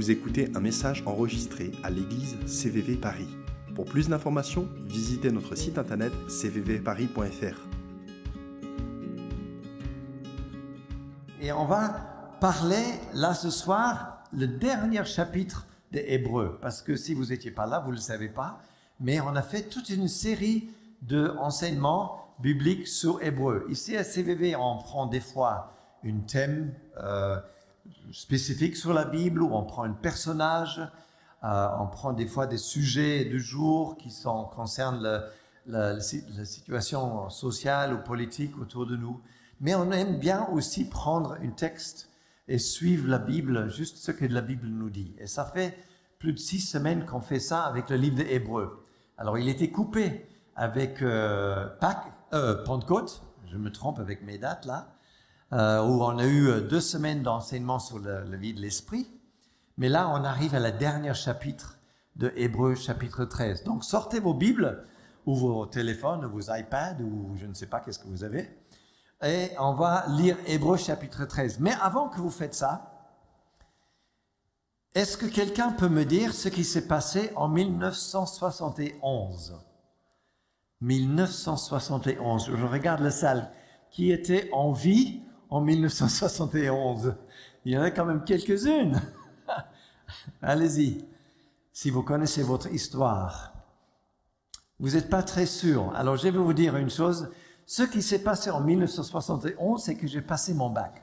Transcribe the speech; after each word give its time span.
Vous 0.00 0.10
écoutez 0.10 0.50
un 0.54 0.60
message 0.60 1.02
enregistré 1.04 1.72
à 1.82 1.90
l'église 1.90 2.34
CVV 2.46 2.96
Paris. 2.96 3.28
Pour 3.74 3.84
plus 3.84 4.08
d'informations, 4.08 4.66
visitez 4.86 5.30
notre 5.30 5.54
site 5.56 5.76
internet 5.76 6.10
cvvparis.fr. 6.26 7.68
Et 11.42 11.52
on 11.52 11.66
va 11.66 12.36
parler 12.40 12.82
là 13.12 13.34
ce 13.34 13.50
soir 13.50 14.24
le 14.32 14.46
dernier 14.46 15.04
chapitre 15.04 15.66
des 15.92 16.06
Hébreux. 16.08 16.58
Parce 16.62 16.80
que 16.80 16.96
si 16.96 17.12
vous 17.12 17.26
n'étiez 17.26 17.50
pas 17.50 17.66
là, 17.66 17.80
vous 17.80 17.90
ne 17.90 17.96
le 17.96 18.00
savez 18.00 18.30
pas. 18.30 18.62
Mais 19.00 19.20
on 19.20 19.36
a 19.36 19.42
fait 19.42 19.68
toute 19.68 19.90
une 19.90 20.08
série 20.08 20.70
d'enseignements 21.02 22.34
bibliques 22.38 22.88
sur 22.88 23.22
Hébreux. 23.22 23.66
Ici 23.68 23.98
à 23.98 24.04
CVV, 24.04 24.56
on 24.56 24.78
prend 24.78 25.04
des 25.04 25.20
fois 25.20 25.74
un 26.06 26.20
thème 26.20 26.72
euh, 26.96 27.38
spécifique 28.12 28.76
sur 28.76 28.92
la 28.92 29.04
Bible 29.04 29.42
ou 29.42 29.54
on 29.54 29.64
prend 29.64 29.84
un 29.84 29.92
personnage. 29.92 30.80
Euh, 31.42 31.68
on 31.78 31.86
prend 31.86 32.12
des 32.12 32.26
fois 32.26 32.46
des 32.46 32.58
sujets 32.58 33.24
du 33.24 33.40
jour 33.40 33.96
qui 33.96 34.10
sont, 34.10 34.44
concernent 34.44 35.22
la, 35.66 36.00
situation 36.00 37.30
sociale 37.30 37.94
ou 37.94 37.98
politique 37.98 38.58
autour 38.58 38.86
de 38.86 38.96
nous. 38.96 39.20
Mais 39.60 39.74
on 39.74 39.90
aime 39.92 40.18
bien 40.18 40.46
aussi 40.52 40.88
prendre 40.88 41.36
un 41.42 41.50
texte 41.50 42.08
et 42.48 42.58
suivre 42.58 43.08
la 43.08 43.18
Bible, 43.18 43.70
juste 43.70 43.98
ce 43.98 44.10
que 44.10 44.24
la 44.24 44.40
Bible 44.40 44.66
nous 44.66 44.90
dit. 44.90 45.14
Et 45.18 45.26
ça 45.26 45.44
fait 45.44 45.78
plus 46.18 46.32
de 46.32 46.38
six 46.38 46.60
semaines 46.60 47.06
qu'on 47.06 47.20
fait 47.20 47.40
ça 47.40 47.62
avec 47.62 47.90
le 47.90 47.96
livre 47.96 48.16
des 48.16 48.34
Hébreux. 48.34 48.84
Alors, 49.16 49.38
il 49.38 49.48
était 49.48 49.70
coupé 49.70 50.26
avec 50.56 51.02
euh, 51.02 51.66
Pâques, 51.80 52.12
euh, 52.32 52.64
Pentecôte, 52.64 53.22
je 53.50 53.56
me 53.56 53.70
trompe 53.70 53.98
avec 53.98 54.22
mes 54.22 54.38
dates 54.38 54.66
là, 54.66 54.88
euh, 55.52 55.82
où 55.82 56.02
on 56.02 56.18
a 56.18 56.26
eu 56.26 56.60
deux 56.62 56.80
semaines 56.80 57.22
d'enseignement 57.22 57.78
sur 57.78 57.98
la 57.98 58.36
vie 58.36 58.54
de 58.54 58.60
l'esprit. 58.60 59.10
Mais 59.76 59.88
là, 59.88 60.08
on 60.10 60.24
arrive 60.24 60.54
à 60.54 60.60
la 60.60 60.70
dernière 60.70 61.14
chapitre 61.14 61.78
de 62.16 62.32
Hébreux, 62.36 62.74
chapitre 62.74 63.24
13. 63.24 63.64
Donc, 63.64 63.84
sortez 63.84 64.20
vos 64.20 64.34
Bibles 64.34 64.84
ou 65.26 65.34
vos 65.34 65.66
téléphones 65.66 66.24
ou 66.24 66.30
vos 66.30 66.54
iPads 66.54 67.00
ou 67.00 67.36
je 67.36 67.46
ne 67.46 67.54
sais 67.54 67.66
pas 67.66 67.80
qu'est-ce 67.80 67.98
que 67.98 68.08
vous 68.08 68.24
avez. 68.24 68.48
Et 69.22 69.50
on 69.58 69.74
va 69.74 70.04
lire 70.08 70.36
Hébreux, 70.46 70.76
chapitre 70.76 71.24
13. 71.24 71.60
Mais 71.60 71.72
avant 71.80 72.08
que 72.08 72.20
vous 72.20 72.30
faites 72.30 72.54
ça, 72.54 72.86
est-ce 74.94 75.16
que 75.16 75.26
quelqu'un 75.26 75.72
peut 75.72 75.88
me 75.88 76.04
dire 76.04 76.34
ce 76.34 76.48
qui 76.48 76.64
s'est 76.64 76.86
passé 76.86 77.32
en 77.36 77.48
1971 77.48 79.54
1971. 80.80 82.52
Je 82.54 82.66
regarde 82.66 83.00
la 83.00 83.10
salle. 83.10 83.50
Qui 83.90 84.12
était 84.12 84.48
en 84.52 84.70
vie 84.70 85.20
en 85.50 85.60
1971 85.60 87.14
Il 87.64 87.72
y 87.72 87.78
en 87.78 87.82
a 87.82 87.90
quand 87.90 88.04
même 88.04 88.24
quelques-unes. 88.24 89.00
Allez-y. 90.42 91.04
Si 91.72 91.90
vous 91.90 92.02
connaissez 92.02 92.42
votre 92.42 92.72
histoire, 92.72 93.52
vous 94.78 94.90
n'êtes 94.90 95.10
pas 95.10 95.22
très 95.22 95.46
sûr. 95.46 95.92
Alors 95.94 96.16
je 96.16 96.22
vais 96.22 96.30
vous 96.30 96.52
dire 96.52 96.76
une 96.76 96.90
chose. 96.90 97.30
Ce 97.66 97.82
qui 97.82 98.02
s'est 98.02 98.22
passé 98.22 98.50
en 98.50 98.60
1971, 98.60 99.82
c'est 99.82 99.94
que 99.94 100.06
j'ai 100.06 100.22
passé 100.22 100.54
mon 100.54 100.70
bac. 100.70 101.02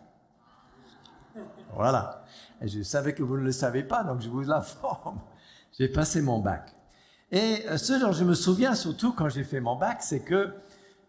Voilà. 1.73 2.25
Et 2.61 2.67
je 2.67 2.81
savais 2.81 3.13
que 3.13 3.23
vous 3.23 3.37
ne 3.37 3.43
le 3.43 3.51
savez 3.51 3.83
pas, 3.83 4.03
donc 4.03 4.21
je 4.21 4.29
vous 4.29 4.41
l'informe. 4.41 5.19
J'ai 5.77 5.89
passé 5.89 6.23
mon 6.23 6.39
bac. 6.39 6.73
Et 7.31 7.63
ce 7.77 7.93
dont 7.99 8.11
je 8.11 8.23
me 8.23 8.33
souviens 8.33 8.73
surtout 8.73 9.13
quand 9.13 9.29
j'ai 9.29 9.43
fait 9.43 9.59
mon 9.59 9.75
bac, 9.75 10.01
c'est 10.01 10.21
que, 10.21 10.55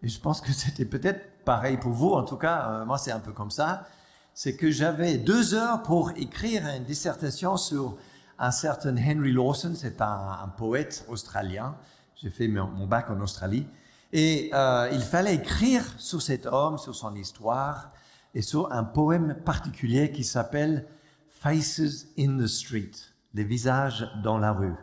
et 0.03 0.09
je 0.09 0.21
pense 0.21 0.43
que 0.43 0.53
c'était 0.53 0.85
peut-être 0.85 1.25
pareil 1.49 1.79
pour 1.79 1.93
vous, 1.93 2.13
en 2.13 2.25
tout 2.25 2.37
cas, 2.37 2.69
euh, 2.69 2.85
moi 2.85 2.99
c'est 2.99 3.11
un 3.11 3.21
peu 3.21 3.33
comme 3.33 3.51
ça, 3.51 3.87
c'est 4.35 4.55
que 4.55 4.71
j'avais 4.71 5.17
deux 5.17 5.55
heures 5.55 5.83
pour 5.83 6.11
écrire 6.11 6.63
une 6.77 6.85
dissertation 6.85 7.57
sur 7.57 7.97
un 8.39 8.51
certain 8.51 8.95
Henry 8.99 9.33
Lawson, 9.33 9.73
c'est 9.75 10.03
un, 10.03 10.53
poète 10.59 11.07
australien. 11.09 11.75
J'ai 12.17 12.29
fait 12.29 12.49
mon, 12.49 12.67
mon, 12.67 12.87
bac 12.87 13.09
en 13.09 13.19
Australie. 13.23 13.67
Et 14.13 14.51
euh, 14.53 14.91
il 14.93 15.01
fallait 15.01 15.37
écrire 15.37 15.85
sur 15.97 16.21
cet 16.21 16.45
homme, 16.45 16.77
sur 16.77 16.95
son 16.95 17.15
histoire, 17.15 17.93
et 18.35 18.43
sur 18.43 18.71
un 18.71 18.85
poème 18.85 19.35
particulier 19.43 20.13
qui 20.13 20.25
s'appelle 20.25 20.85
Faces 21.31 22.09
in 22.19 22.37
the 22.37 22.47
Street, 22.47 22.91
les 23.33 23.45
visages 23.45 24.07
dans 24.23 24.37
la 24.37 24.53
rue. 24.53 24.77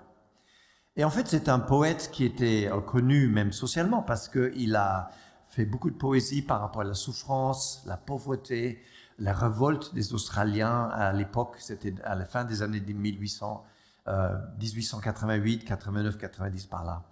Et 0.96 1.04
en 1.04 1.12
fait, 1.12 1.28
c'est 1.28 1.48
un 1.48 1.60
poète 1.60 2.10
qui 2.12 2.26
était 2.26 2.72
connu 2.88 3.28
même 3.28 3.52
socialement 3.52 4.02
parce 4.02 4.28
qu'il 4.28 4.76
a 4.76 5.12
fait 5.56 5.66
beaucoup 5.66 5.90
de 5.90 5.96
poésie 5.96 6.42
par 6.42 6.60
rapport 6.60 6.82
à 6.82 6.86
la 6.86 6.94
souffrance, 6.94 7.82
la 7.86 7.96
pauvreté, 7.96 8.82
la 9.20 9.34
révolte 9.34 9.94
des 9.94 10.14
Australiens 10.14 10.90
à 10.90 11.14
l'époque, 11.14 11.56
c'était 11.60 11.96
à 12.04 12.16
la 12.16 12.26
fin 12.26 12.44
des 12.44 12.62
années 12.62 12.82
1800, 12.82 13.64
euh, 14.10 14.38
1888, 14.60 15.64
89, 15.64 16.18
90 16.18 16.66
par 16.66 16.84
là. 16.84 17.04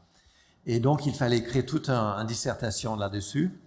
Et 0.66 0.81
donc, 0.81 1.06
il 1.06 1.14
fallait 1.14 1.38
écrire 1.38 1.66
toute 1.66 1.90
une 1.90 1.96
un 1.96 2.26
dissertation 2.26 2.98
là-dessus. 2.98 3.58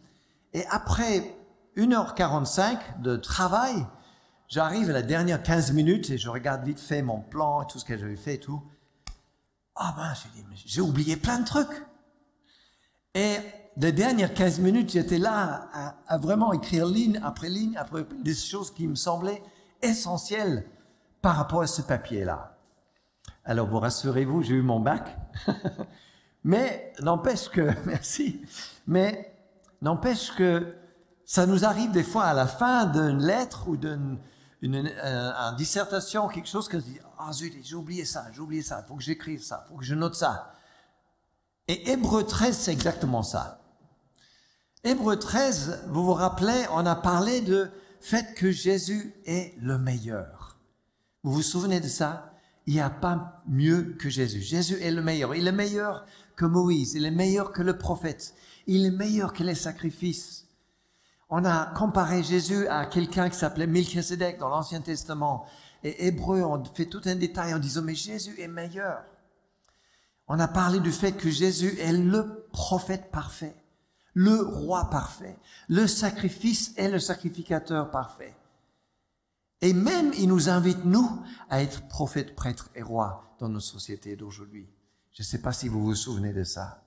Et 0.53 0.65
après 0.71 1.35
1h45 1.79 3.01
de 3.01 3.17
travail, 3.17 3.87
j'arrive 4.49 4.91
à 4.91 4.93
la 4.93 5.03
dernière 5.03 5.43
15 5.43 5.73
minutes 5.73 6.11
et 6.11 6.19
je 6.19 6.29
regarde 6.29 6.65
vite 6.65 6.81
fait 6.81 7.01
mon 7.01 7.21
plan 7.21 7.63
et 7.63 7.67
tout 7.67 7.79
ce 7.79 7.85
que 7.87 7.97
j'avais 7.97 8.17
fait 8.17 8.35
et 8.35 8.41
tout. 8.41 8.63
Ah 9.75 9.95
ben, 9.97 10.13
j'ai 10.15 10.43
dit, 10.43 10.63
j'ai 10.67 10.81
oublié 10.83 11.17
plein 11.17 11.39
de 11.39 11.47
trucs. 11.47 11.83
Et 13.15 13.39
les 13.79 13.93
dernières 13.93 14.33
15 14.33 14.61
minutes, 14.61 14.91
j'étais 14.91 15.19
là 15.19 15.69
à, 16.07 16.19
vraiment 16.19 16.53
écrire 16.53 16.87
ligne 16.87 17.21
après 17.23 17.49
ligne 17.49 17.77
après 17.77 18.07
des 18.25 18.35
choses 18.35 18.73
qui 18.73 18.87
me 18.87 18.95
semblaient 18.95 19.43
essentielles 19.83 20.65
par 21.21 21.37
rapport 21.37 21.63
à 21.63 21.67
ce 21.67 21.83
papier-là. 21.83 22.57
Alors, 23.45 23.67
vous 23.67 23.79
rassurez-vous, 23.79 24.43
j'ai 24.43 24.55
eu 24.55 24.63
mon 24.63 24.81
bac. 24.81 25.17
mais 26.45 26.93
n'empêche 27.01 27.49
que, 27.49 27.71
merci, 27.87 28.41
mais 28.87 29.37
n'empêche 29.83 30.35
que 30.35 30.75
ça 31.25 31.45
nous 31.45 31.65
arrive 31.65 31.91
des 31.91 32.03
fois 32.03 32.25
à 32.25 32.35
la 32.35 32.47
fin 32.47 32.87
d'une 32.87 33.23
lettre 33.23 33.69
ou 33.69 33.77
d'une 33.77 34.19
une, 34.63 34.75
une, 34.75 35.57
dissertation, 35.59 36.29
quelque 36.29 36.49
chose 36.49 36.67
que 36.67 36.79
je 36.79 36.85
dis, 36.85 36.99
ah 37.19 37.31
zut, 37.31 37.53
j'ai 37.63 37.77
oublié 37.77 38.07
ça, 38.07 38.27
j'ai 38.33 38.41
oublié 38.41 38.63
ça, 38.63 38.83
il 38.83 38.89
faut 38.89 38.97
que 38.97 39.03
j'écrive 39.03 39.43
ça, 39.43 39.65
il 39.65 39.69
faut 39.69 39.79
que 39.79 39.85
je 39.85 39.95
note 39.95 40.15
ça. 40.15 40.55
Et 41.69 41.91
Hébreu 41.91 42.25
13, 42.25 42.57
c'est 42.57 42.73
exactement 42.73 43.23
ça. 43.23 43.61
Hébreu 44.85 45.19
13, 45.19 45.85
vous 45.89 46.05
vous 46.05 46.15
rappelez, 46.15 46.65
on 46.73 46.87
a 46.87 46.95
parlé 46.95 47.41
de 47.41 47.71
fait 48.01 48.35
que 48.35 48.51
Jésus 48.51 49.15
est 49.25 49.55
le 49.61 49.79
meilleur. 49.79 50.59
Vous 51.23 51.33
vous 51.33 51.43
souvenez 51.43 51.81
de 51.81 51.89
ça? 51.89 52.33
Il 52.67 52.75
n'y 52.75 52.81
a 52.81 52.91
pas 52.91 53.43
mieux 53.49 53.97
que 53.99 54.09
Jésus. 54.09 54.41
Jésus 54.41 54.81
est 54.81 54.91
le 54.91 55.03
meilleur. 55.03 55.35
Il 55.35 55.47
est 55.47 55.53
meilleur 55.53 56.05
que 56.37 56.45
Moïse, 56.45 56.95
il 56.95 57.05
est 57.05 57.11
meilleur 57.11 57.53
que 57.53 57.63
le 57.63 57.79
prophète, 57.79 58.35
il 58.67 58.85
est 58.85 58.91
meilleur 58.91 59.33
que 59.33 59.43
les 59.43 59.55
sacrifices. 59.55 60.47
On 61.29 61.45
a 61.45 61.67
comparé 61.75 62.23
Jésus 62.23 62.69
à 62.69 62.87
quelqu'un 62.87 63.29
qui 63.29 63.37
s'appelait 63.37 63.67
Melchizedek 63.67 64.39
dans 64.39 64.49
l'Ancien 64.49 64.81
Testament. 64.81 65.47
Et 65.83 66.07
Hébreu, 66.07 66.43
on 66.43 66.63
fait 66.65 66.87
tout 66.87 67.01
un 67.07 67.17
détail 67.17 67.55
en 67.55 67.59
disant, 67.59 67.83
mais 67.83 67.95
Jésus 67.95 68.41
est 68.41 68.49
meilleur. 68.49 69.03
On 70.29 70.39
a 70.39 70.49
parlé 70.49 70.79
du 70.81 70.93
fait 70.93 71.13
que 71.13 71.31
Jésus 71.31 71.79
est 71.81 71.93
le 71.93 72.47
prophète 72.53 73.11
parfait, 73.11 73.55
le 74.17 74.41
roi 74.41 74.89
parfait, 74.89 75.37
le 75.69 75.87
sacrifice 75.87 76.73
et 76.79 76.89
le 76.89 76.99
sacrificateur 76.99 77.91
parfait. 77.91 78.35
Et 79.61 79.75
même, 79.75 80.11
il 80.19 80.29
nous 80.29 80.49
invite, 80.49 80.87
nous, 80.87 81.07
à 81.51 81.63
être 81.63 81.87
prophète, 81.89 82.35
prêtre 82.35 82.71
et 82.75 82.83
roi 82.83 83.25
dans 83.39 83.51
nos 83.51 83.61
sociétés 83.61 84.17
d'aujourd'hui. 84.17 84.71
Je 85.13 85.23
ne 85.23 85.27
sais 85.27 85.43
pas 85.43 85.53
si 85.53 85.69
vous 85.69 85.85
vous 85.85 85.95
souvenez 85.95 86.33
de 86.33 86.45
ça. 86.45 86.83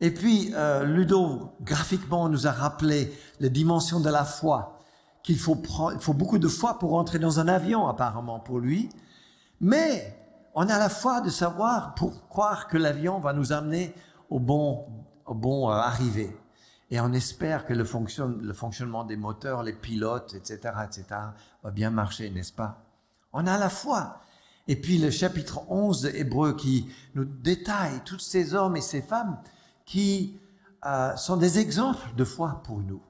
Et 0.00 0.10
puis, 0.10 0.52
euh, 0.52 0.84
Ludo, 0.84 1.52
graphiquement, 1.62 2.28
nous 2.28 2.46
a 2.46 2.52
rappelé 2.52 3.10
la 3.40 3.48
dimension 3.48 3.98
de 3.98 4.10
la 4.10 4.26
foi, 4.26 4.78
qu'il 5.22 5.38
faut, 5.38 5.56
il 5.94 6.00
faut 6.00 6.12
beaucoup 6.12 6.38
de 6.38 6.48
foi 6.48 6.78
pour 6.78 6.92
entrer 6.96 7.18
dans 7.18 7.40
un 7.40 7.48
avion, 7.48 7.88
apparemment, 7.88 8.40
pour 8.40 8.58
lui. 8.58 8.90
Mais 9.58 10.18
on 10.54 10.68
a 10.68 10.78
la 10.78 10.90
foi 10.90 11.22
de 11.22 11.30
savoir, 11.30 11.94
pour 11.94 12.28
croire 12.28 12.68
que 12.68 12.76
l'avion 12.76 13.20
va 13.20 13.32
nous 13.32 13.52
amener 13.52 13.94
au 14.28 14.38
bon, 14.38 14.84
au 15.24 15.70
euh, 15.70 15.72
arrivée. 15.72 16.36
Et 16.92 17.00
on 17.00 17.14
espère 17.14 17.64
que 17.64 17.72
le, 17.72 17.86
fonction, 17.86 18.28
le 18.28 18.52
fonctionnement 18.52 19.04
des 19.04 19.16
moteurs, 19.16 19.62
les 19.62 19.72
pilotes, 19.72 20.34
etc., 20.34 20.58
etc., 20.84 21.04
va 21.62 21.70
bien 21.70 21.88
marcher, 21.88 22.28
n'est-ce 22.28 22.52
pas? 22.52 22.84
On 23.32 23.46
a 23.46 23.56
la 23.56 23.70
foi. 23.70 24.20
Et 24.68 24.76
puis 24.76 24.98
le 24.98 25.10
chapitre 25.10 25.62
11 25.70 26.02
de 26.02 26.10
Hébreu 26.10 26.54
qui 26.54 26.92
nous 27.14 27.24
détaille 27.24 28.02
tous 28.04 28.18
ces 28.18 28.52
hommes 28.52 28.76
et 28.76 28.82
ces 28.82 29.00
femmes 29.00 29.40
qui 29.86 30.38
euh, 30.84 31.16
sont 31.16 31.38
des 31.38 31.58
exemples 31.58 32.14
de 32.14 32.24
foi 32.24 32.60
pour 32.62 32.80
nous. 32.80 33.02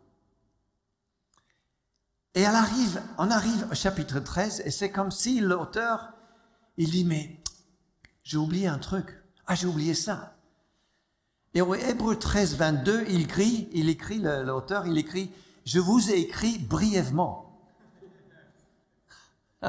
Et 2.36 2.42
elle 2.42 2.54
arrive, 2.54 3.02
on 3.18 3.32
arrive 3.32 3.66
au 3.72 3.74
chapitre 3.74 4.20
13 4.20 4.62
et 4.64 4.70
c'est 4.70 4.92
comme 4.92 5.10
si 5.10 5.40
l'auteur, 5.40 6.12
il 6.76 6.88
dit, 6.88 7.04
mais 7.04 7.42
j'ai 8.22 8.36
oublié 8.36 8.68
un 8.68 8.78
truc. 8.78 9.20
Ah, 9.48 9.56
j'ai 9.56 9.66
oublié 9.66 9.94
ça. 9.94 10.31
Et 11.54 11.60
au 11.60 11.74
Hébreu 11.74 12.18
13, 12.18 12.56
22, 12.56 13.04
il 13.08 13.22
écrit, 13.22 13.68
il 13.72 13.88
écrit, 13.88 14.18
l'auteur, 14.18 14.86
il 14.86 14.96
écrit, 14.96 15.30
je 15.64 15.80
vous 15.80 16.10
ai 16.10 16.18
écrit 16.18 16.58
brièvement. 16.58 17.60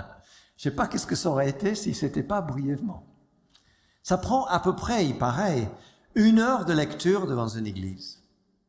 Je 0.58 0.70
sais 0.70 0.72
pas 0.72 0.88
qu'est-ce 0.88 1.08
que 1.08 1.16
ça 1.16 1.30
aurait 1.30 1.50
été 1.50 1.76
si 1.76 1.94
c'était 1.94 2.24
pas 2.24 2.40
brièvement. 2.42 3.06
Ça 4.02 4.18
prend 4.18 4.46
à 4.46 4.60
peu 4.60 4.76
près, 4.76 5.06
il 5.06 5.18
paraît, 5.18 5.70
une 6.16 6.40
heure 6.40 6.66
de 6.66 6.74
lecture 6.74 7.28
devant 7.28 7.50
une 7.50 7.68
église, 7.68 8.24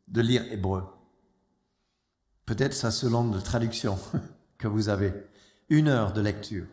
de 0.08 0.20
lire 0.20 0.44
hébreu. 0.52 0.84
Peut-être 2.46 2.74
ça 2.74 2.90
selon 2.90 3.30
la 3.32 3.40
traduction 3.40 3.98
que 4.58 4.68
vous 4.68 4.88
avez. 4.88 5.12
Une 5.68 5.88
heure 5.88 6.12
de 6.12 6.20
lecture. 6.20 6.66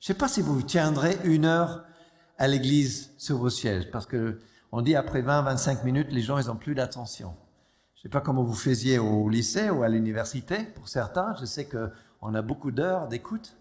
Je 0.00 0.06
sais 0.06 0.14
pas 0.14 0.28
si 0.28 0.42
vous 0.42 0.62
tiendrez 0.62 1.18
une 1.24 1.44
heure 1.44 1.84
à 2.36 2.46
l'église 2.46 3.10
sur 3.18 3.38
vos 3.38 3.50
sièges, 3.50 3.90
parce 3.90 4.06
que 4.06 4.38
on 4.72 4.82
dit 4.82 4.96
après 4.96 5.22
20, 5.22 5.42
25 5.42 5.84
minutes, 5.84 6.08
les 6.10 6.22
gens, 6.22 6.38
ils 6.38 6.50
ont 6.50 6.56
plus 6.56 6.74
d'attention. 6.74 7.34
Je 7.94 8.02
sais 8.02 8.08
pas 8.08 8.20
comment 8.20 8.44
vous 8.44 8.54
faisiez 8.54 8.98
au 8.98 9.28
lycée 9.28 9.70
ou 9.70 9.82
à 9.82 9.88
l'université. 9.88 10.64
Pour 10.64 10.88
certains, 10.88 11.34
je 11.40 11.44
sais 11.44 11.66
que 11.66 11.90
on 12.20 12.34
a 12.34 12.42
beaucoup 12.42 12.70
d'heures 12.70 13.08
d'écoute. 13.08 13.56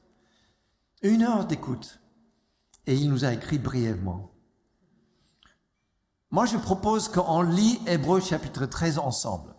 Une 1.02 1.24
heure 1.24 1.46
d'écoute. 1.46 2.00
Et 2.86 2.96
il 2.96 3.10
nous 3.10 3.26
a 3.26 3.34
écrit 3.34 3.58
brièvement. 3.58 4.32
Moi, 6.30 6.46
je 6.46 6.58
propose 6.58 7.08
qu'on 7.08 7.42
lit 7.42 7.80
Hébreu 7.88 8.20
chapitre 8.20 8.66
13 8.66 9.00
ensemble. 9.00 9.54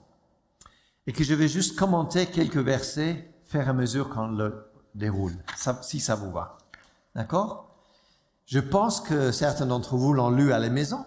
Et 1.06 1.12
que 1.12 1.24
je 1.24 1.34
vais 1.34 1.48
juste 1.48 1.78
commenter 1.78 2.26
quelques 2.26 2.58
versets, 2.58 3.34
faire 3.46 3.68
à 3.68 3.72
mesure 3.72 4.10
qu'on 4.10 4.28
le 4.28 4.70
déroule, 4.94 5.36
si 5.80 6.00
ça 6.00 6.14
vous 6.14 6.30
va. 6.30 6.58
D'accord? 7.14 7.74
Je 8.44 8.58
pense 8.58 9.00
que 9.00 9.32
certains 9.32 9.66
d'entre 9.66 9.96
vous 9.96 10.12
l'ont 10.12 10.30
lu 10.30 10.52
à 10.52 10.58
la 10.58 10.68
maison. 10.68 11.04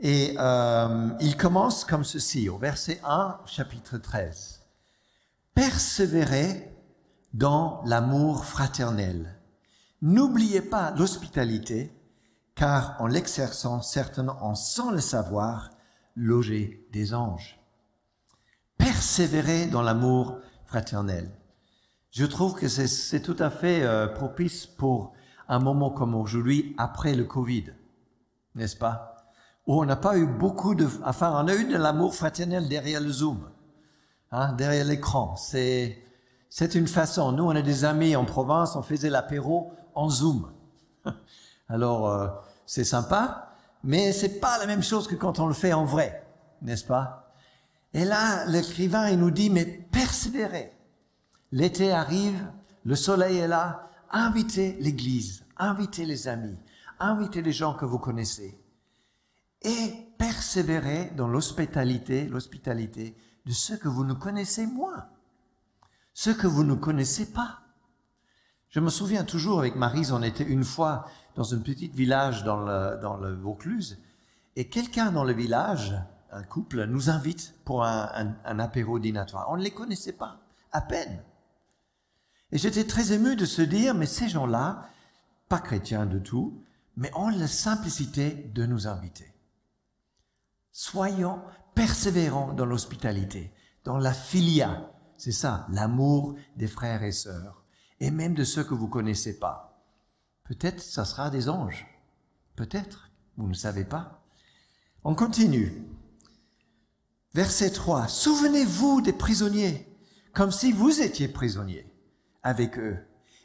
Et 0.00 0.34
euh, 0.38 1.10
il 1.20 1.36
commence 1.36 1.84
comme 1.84 2.04
ceci, 2.04 2.48
au 2.48 2.56
verset 2.56 3.00
1, 3.04 3.40
chapitre 3.44 3.98
13. 3.98 4.62
Persévérez 5.54 6.74
dans 7.34 7.82
l'amour 7.84 8.46
fraternel. 8.46 9.36
N'oubliez 10.00 10.62
pas 10.62 10.92
l'hospitalité, 10.92 11.92
car 12.54 12.96
en 12.98 13.06
l'exerçant 13.06 13.82
certainement 13.82 14.54
sans 14.54 14.90
le 14.90 15.00
savoir, 15.00 15.68
loger 16.16 16.88
des 16.92 17.12
anges. 17.12 17.60
Persévérez 18.78 19.66
dans 19.66 19.82
l'amour 19.82 20.38
fraternel. 20.64 21.30
Je 22.10 22.24
trouve 22.24 22.54
que 22.54 22.68
c'est 22.68 23.20
tout 23.20 23.36
à 23.38 23.50
fait 23.50 23.82
euh, 23.82 24.06
propice 24.06 24.66
pour 24.66 25.12
un 25.46 25.58
moment 25.58 25.90
comme 25.90 26.14
aujourd'hui, 26.14 26.74
après 26.78 27.14
le 27.14 27.24
Covid, 27.24 27.66
n'est-ce 28.54 28.76
pas? 28.76 29.19
Où 29.66 29.80
on 29.80 29.84
n'a 29.84 29.96
pas 29.96 30.16
eu 30.16 30.26
beaucoup 30.26 30.74
de... 30.74 30.88
Enfin, 31.04 31.32
on 31.44 31.48
a 31.48 31.54
eu 31.54 31.64
de 31.64 31.76
l'amour 31.76 32.14
fraternel 32.14 32.68
derrière 32.68 33.00
le 33.00 33.10
Zoom, 33.10 33.48
hein, 34.32 34.52
derrière 34.54 34.84
l'écran. 34.84 35.36
C'est 35.36 36.02
c'est 36.50 36.74
une 36.74 36.88
façon. 36.88 37.30
Nous, 37.30 37.44
on 37.44 37.50
a 37.50 37.62
des 37.62 37.84
amis 37.84 38.16
en 38.16 38.24
province, 38.24 38.74
on 38.74 38.82
faisait 38.82 39.08
l'apéro 39.08 39.72
en 39.94 40.10
Zoom. 40.10 40.50
Alors, 41.68 42.08
euh, 42.08 42.28
c'est 42.66 42.84
sympa, 42.84 43.54
mais 43.84 44.12
c'est 44.12 44.40
pas 44.40 44.58
la 44.58 44.66
même 44.66 44.82
chose 44.82 45.06
que 45.06 45.14
quand 45.14 45.38
on 45.38 45.46
le 45.46 45.54
fait 45.54 45.72
en 45.72 45.84
vrai, 45.84 46.26
n'est-ce 46.60 46.84
pas? 46.84 47.32
Et 47.94 48.04
là, 48.04 48.44
l'écrivain, 48.46 49.08
il 49.08 49.18
nous 49.20 49.30
dit, 49.30 49.48
mais 49.48 49.64
persévérez. 49.64 50.72
L'été 51.52 51.92
arrive, 51.92 52.50
le 52.84 52.96
soleil 52.96 53.38
est 53.38 53.48
là, 53.48 53.88
invitez 54.10 54.76
l'église, 54.80 55.44
invitez 55.56 56.04
les 56.04 56.26
amis, 56.26 56.58
invitez 56.98 57.42
les 57.42 57.52
gens 57.52 57.74
que 57.74 57.84
vous 57.84 57.98
connaissez. 57.98 58.60
Et 59.62 59.92
persévérez 60.18 61.12
dans 61.16 61.28
l'hospitalité, 61.28 62.26
l'hospitalité 62.26 63.16
de 63.46 63.52
ceux 63.52 63.76
que 63.76 63.88
vous 63.88 64.04
ne 64.04 64.14
connaissez 64.14 64.66
moins 64.66 65.08
ce 66.20 66.30
que 66.30 66.46
vous 66.46 66.64
ne 66.64 66.74
connaissez 66.74 67.32
pas. 67.32 67.60
Je 68.68 68.80
me 68.80 68.90
souviens 68.90 69.24
toujours 69.24 69.60
avec 69.60 69.76
Marise, 69.76 70.12
on 70.12 70.22
était 70.22 70.44
une 70.44 70.64
fois 70.64 71.06
dans 71.34 71.54
un 71.54 71.58
petit 71.58 71.88
village 71.88 72.44
dans 72.44 72.60
le, 72.60 73.00
dans 73.00 73.16
le 73.16 73.34
Vaucluse, 73.34 73.98
et 74.56 74.68
quelqu'un 74.68 75.12
dans 75.12 75.24
le 75.24 75.32
village, 75.32 75.94
un 76.30 76.42
couple, 76.42 76.84
nous 76.84 77.10
invite 77.10 77.54
pour 77.64 77.84
un, 77.84 78.36
un, 78.44 78.58
apéro 78.58 78.98
dînatoire. 78.98 79.46
On 79.50 79.56
ne 79.56 79.62
les 79.62 79.70
connaissait 79.70 80.12
pas, 80.12 80.40
à 80.72 80.80
peine. 80.80 81.22
Et 82.52 82.58
j'étais 82.58 82.84
très 82.84 83.12
ému 83.12 83.34
de 83.34 83.46
se 83.46 83.62
dire, 83.62 83.94
mais 83.94 84.06
ces 84.06 84.28
gens-là, 84.28 84.88
pas 85.48 85.60
chrétiens 85.60 86.06
de 86.06 86.18
tout, 86.18 86.62
mais 86.96 87.10
ont 87.14 87.30
la 87.30 87.48
simplicité 87.48 88.50
de 88.54 88.66
nous 88.66 88.86
inviter. 88.86 89.29
Soyons 90.72 91.42
persévérants 91.74 92.52
dans 92.52 92.66
l'hospitalité, 92.66 93.52
dans 93.84 93.98
la 93.98 94.12
filia, 94.12 94.92
c'est 95.16 95.32
ça, 95.32 95.66
l'amour 95.70 96.36
des 96.56 96.68
frères 96.68 97.02
et 97.02 97.12
sœurs, 97.12 97.64
et 97.98 98.10
même 98.10 98.34
de 98.34 98.44
ceux 98.44 98.64
que 98.64 98.74
vous 98.74 98.88
connaissez 98.88 99.38
pas. 99.38 99.84
Peut-être 100.44 100.80
ça 100.80 101.04
sera 101.04 101.30
des 101.30 101.48
anges. 101.48 101.86
Peut-être, 102.56 103.10
vous 103.36 103.48
ne 103.48 103.54
savez 103.54 103.84
pas. 103.84 104.22
On 105.04 105.14
continue. 105.14 105.84
Verset 107.34 107.70
3. 107.70 108.08
Souvenez-vous 108.08 109.00
des 109.00 109.12
prisonniers, 109.12 109.86
comme 110.32 110.50
si 110.50 110.72
vous 110.72 111.00
étiez 111.00 111.28
prisonniers 111.28 111.86
avec 112.42 112.78
eux, 112.78 112.98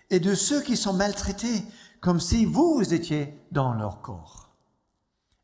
et 0.10 0.20
de 0.20 0.34
ceux 0.36 0.62
qui 0.62 0.78
sont 0.78 0.94
maltraités, 0.94 1.64
comme 2.02 2.20
si 2.20 2.46
vous 2.46 2.94
étiez 2.94 3.40
dans 3.52 3.74
leur 3.74 4.02
corps. 4.02 4.45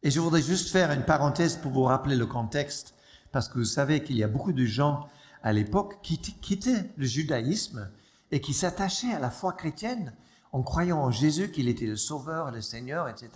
Et 0.04 0.10
je 0.10 0.20
voudrais 0.20 0.42
juste 0.42 0.70
faire 0.70 0.92
une 0.92 1.06
parenthèse 1.06 1.58
pour 1.58 1.72
vous 1.72 1.84
rappeler 1.84 2.16
le 2.16 2.26
contexte, 2.26 2.96
parce 3.32 3.48
que 3.48 3.60
vous 3.60 3.66
savez 3.66 4.04
qu'il 4.04 4.18
y 4.18 4.24
a 4.24 4.28
beaucoup 4.28 4.54
de 4.54 4.66
gens 4.66 5.08
à 5.44 5.54
l'époque, 5.54 6.02
quittaient 6.02 6.92
le 6.98 7.06
judaïsme 7.06 7.90
et 8.32 8.42
qui 8.42 8.54
s'attachaient 8.54 9.14
à 9.14 9.20
la 9.20 9.30
foi 9.30 9.54
chrétienne 9.54 10.14
en 10.52 10.64
croyant 10.64 11.00
en 11.00 11.12
Jésus 11.12 11.52
qu'il 11.52 11.68
était 11.68 11.86
le 11.86 11.96
Sauveur, 11.96 12.52
le 12.52 12.62
Seigneur, 12.62 13.08
etc. 13.10 13.30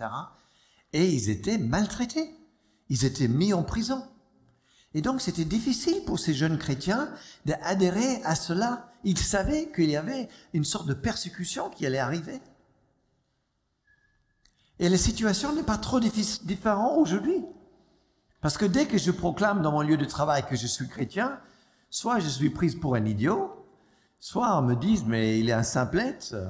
Et 0.92 1.08
ils 1.08 1.30
étaient 1.30 1.58
maltraités. 1.58 2.34
Ils 2.88 3.04
étaient 3.04 3.28
mis 3.28 3.52
en 3.52 3.62
prison. 3.62 4.04
Et 4.94 5.02
donc 5.02 5.20
c'était 5.20 5.44
difficile 5.44 6.04
pour 6.04 6.18
ces 6.18 6.34
jeunes 6.34 6.58
chrétiens 6.58 7.10
d'adhérer 7.44 8.22
à 8.24 8.34
cela. 8.34 8.92
Ils 9.04 9.18
savaient 9.18 9.70
qu'il 9.74 9.90
y 9.90 9.96
avait 9.96 10.28
une 10.52 10.64
sorte 10.64 10.86
de 10.86 10.94
persécution 10.94 11.70
qui 11.70 11.86
allait 11.86 11.98
arriver. 11.98 12.40
Et 14.78 14.88
la 14.88 14.98
situation 14.98 15.54
n'est 15.54 15.62
pas 15.62 15.78
trop 15.78 16.00
différente 16.00 16.98
aujourd'hui. 16.98 17.44
Parce 18.40 18.58
que 18.58 18.66
dès 18.66 18.86
que 18.86 18.98
je 18.98 19.10
proclame 19.10 19.62
dans 19.62 19.72
mon 19.72 19.80
lieu 19.80 19.96
de 19.96 20.04
travail 20.04 20.44
que 20.46 20.56
je 20.56 20.66
suis 20.66 20.88
chrétien, 20.88 21.40
soit 21.90 22.20
je 22.20 22.28
suis 22.28 22.50
prise 22.50 22.74
pour 22.74 22.94
un 22.94 23.04
idiot, 23.04 23.66
soit 24.18 24.58
on 24.58 24.62
me 24.62 24.74
dise 24.74 25.04
mais 25.04 25.40
il 25.40 25.48
est 25.48 25.54
un 25.54 25.62
simplette, 25.62 26.30
euh, 26.34 26.48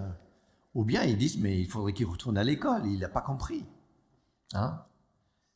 ou 0.75 0.85
bien 0.85 1.04
ils 1.04 1.16
disent 1.16 1.38
mais 1.38 1.59
il 1.59 1.68
faudrait 1.68 1.92
qu'il 1.92 2.06
retourne 2.06 2.37
à 2.37 2.45
l'école, 2.45 2.87
il 2.87 2.99
n'a 2.99 3.09
pas 3.09 3.21
compris. 3.21 3.64
Hein 4.54 4.83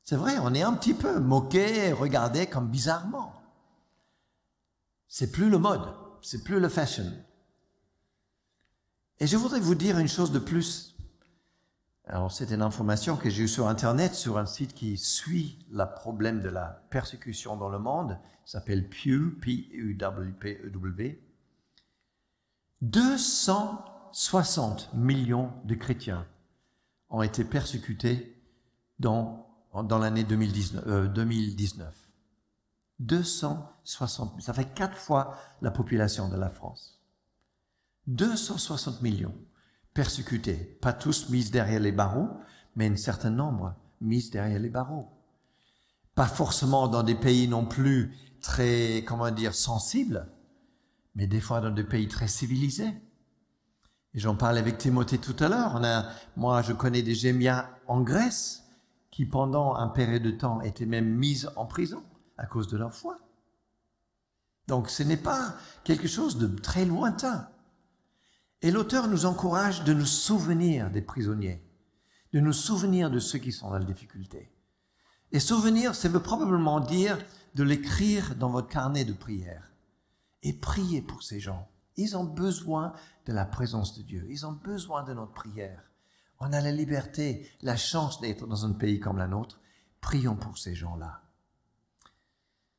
C'est 0.05 0.17
vrai, 0.17 0.39
on 0.39 0.55
est 0.55 0.63
un 0.63 0.73
petit 0.75 0.95
peu 0.95 1.19
moqué, 1.19 1.93
regardé 1.93 2.47
comme 2.47 2.69
bizarrement. 2.69 3.35
C'est 5.09 5.33
plus 5.33 5.51
le 5.51 5.59
mode, 5.59 5.93
c'est 6.23 6.45
plus 6.45 6.61
le 6.61 6.69
fashion. 6.69 7.13
Et 9.19 9.27
je 9.27 9.37
voudrais 9.37 9.61
vous 9.61 9.75
dire 9.75 9.99
une 9.99 10.09
chose 10.09 10.33
de 10.33 10.39
plus. 10.39 10.97
Alors, 12.13 12.33
c'est 12.33 12.51
une 12.51 12.63
information 12.63 13.17
que 13.17 13.31
j'ai 13.31 13.45
eue 13.45 13.49
sur 13.49 13.69
Internet, 13.69 14.17
sur 14.17 14.37
un 14.37 14.45
site 14.45 14.75
qui 14.75 14.97
suit 14.97 15.65
le 15.71 15.85
problème 15.85 16.41
de 16.41 16.49
la 16.49 16.83
persécution 16.91 17.57
dans 17.57 17.69
le 17.69 17.79
monde 17.79 18.19
s'appelle 18.45 18.89
Pew, 18.89 19.39
P-U-W-P-E-W. 19.41 21.23
260 22.83 24.93
millions 24.95 25.53
de 25.65 25.77
chrétiens 25.77 26.27
ont 27.11 27.23
été 27.23 27.45
persécutés 27.45 28.43
dans, 28.99 29.47
dans 29.73 29.99
l'année 29.99 30.25
2019, 30.25 31.13
2019. 31.13 31.95
260, 32.99 34.43
ça 34.43 34.53
fait 34.53 34.75
quatre 34.75 34.97
fois 34.97 35.37
la 35.63 35.71
population 35.71 36.29
de 36.29 36.37
la 36.37 36.51
France. 36.51 37.01
260 38.09 39.01
millions 39.01 39.37
persécutés, 39.95 40.79
pas 40.81 40.93
tous 40.93 41.29
mis 41.31 41.51
derrière 41.51 41.81
les 41.81 41.93
barreaux, 41.93 42.29
mais 42.77 42.89
un 42.89 42.97
certain 42.97 43.31
nombre 43.31 43.75
mis 44.01 44.31
derrière 44.31 44.61
les 44.61 44.71
barreaux. 44.71 45.09
Pas 46.15 46.27
forcément 46.27 46.89
dans 46.89 47.03
des 47.03 47.15
pays 47.15 47.49
non 47.49 47.67
plus 47.67 48.15
très, 48.41 49.05
comment 49.07 49.31
dire, 49.31 49.55
sensible, 49.55 50.27
mais 51.15 51.27
des 51.27 51.41
fois 51.41 51.61
dans 51.61 51.71
des 51.71 51.85
pays 51.85 52.09
très 52.09 52.29
civilisés. 52.29 52.93
Et 54.15 54.19
j'en 54.19 54.35
parlais 54.35 54.61
avec 54.61 54.79
Timothée 54.79 55.19
tout 55.19 55.37
à 55.39 55.49
l'heure. 55.49 55.81
Moi, 56.37 56.63
je 56.63 56.73
connais 56.73 57.03
des 57.03 57.15
gémiens 57.15 57.69
en 57.87 58.01
Grèce 58.01 58.65
qui, 59.11 59.25
pendant 59.25 59.75
un 59.75 59.89
période 59.89 60.23
de 60.23 60.31
temps, 60.31 60.61
étaient 60.63 60.87
même 60.87 61.15
mises 61.15 61.51
en 61.57 61.67
prison 61.67 62.03
à 62.37 62.47
cause 62.47 62.69
de 62.69 62.77
leur 62.77 62.95
foi. 62.95 63.19
Donc, 64.67 64.89
ce 64.89 65.03
n'est 65.03 65.17
pas 65.17 65.55
quelque 65.85 66.09
chose 66.09 66.39
de 66.39 66.47
très 66.47 66.85
lointain. 66.85 67.49
Et 68.63 68.71
l'auteur 68.71 69.09
nous 69.09 69.25
encourage 69.25 69.85
de 69.85 69.95
nous 69.95 70.07
souvenir 70.07 70.91
des 70.91 71.03
prisonniers, 71.03 71.63
de 72.33 72.41
nous 72.41 72.53
souvenir 72.53 73.11
de 73.11 73.19
ceux 73.19 73.39
qui 73.39 73.53
sont 73.53 73.71
dans 73.71 73.79
la 73.79 73.85
difficulté. 73.85 74.53
Et 75.33 75.41
souvenir, 75.41 75.95
ça 75.95 76.09
veut 76.09 76.23
probablement 76.23 76.81
dire 76.81 77.19
de 77.55 77.63
l'écrire 77.63 78.35
dans 78.37 78.51
votre 78.51 78.69
carnet 78.69 79.05
de 79.05 79.13
prière. 79.13 79.73
Et 80.43 80.53
priez 80.53 81.03
pour 81.03 81.23
ces 81.23 81.41
gens. 81.41 81.69
Ils 81.97 82.17
ont 82.17 82.25
besoin 82.25 82.93
de 83.27 83.33
la 83.33 83.45
présence 83.45 83.97
de 83.97 84.03
Dieu. 84.03 84.27
Ils 84.31 84.47
ont 84.47 84.53
besoin 84.53 85.03
de 85.05 85.13
notre 85.13 85.33
prière. 85.33 85.83
On 86.39 86.53
a 86.53 86.61
la 86.61 86.73
liberté, 86.73 87.51
la 87.61 87.77
chance 87.77 88.21
d'être 88.21 88.47
dans 88.47 88.65
un 88.65 88.73
pays 88.73 88.99
comme 88.99 89.19
la 89.19 89.29
nôtre. 89.29 89.61
Prions 90.01 90.37
pour 90.37 90.57
ces 90.57 90.75
gens-là. 90.75 91.21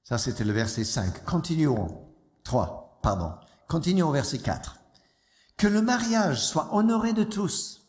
Ça, 0.04 0.18
c'était 0.18 0.44
le 0.44 0.54
verset 0.54 0.84
5. 0.84 1.24
Continuons. 1.24 2.08
3, 2.44 3.00
pardon. 3.04 3.34
Continuons 3.68 4.10
au 4.10 4.12
verset 4.12 4.40
4. 4.40 4.81
Que 5.62 5.68
le 5.68 5.84
mariage 5.84 6.44
soit 6.44 6.74
honoré 6.74 7.14
de 7.14 7.24
tous 7.24 7.86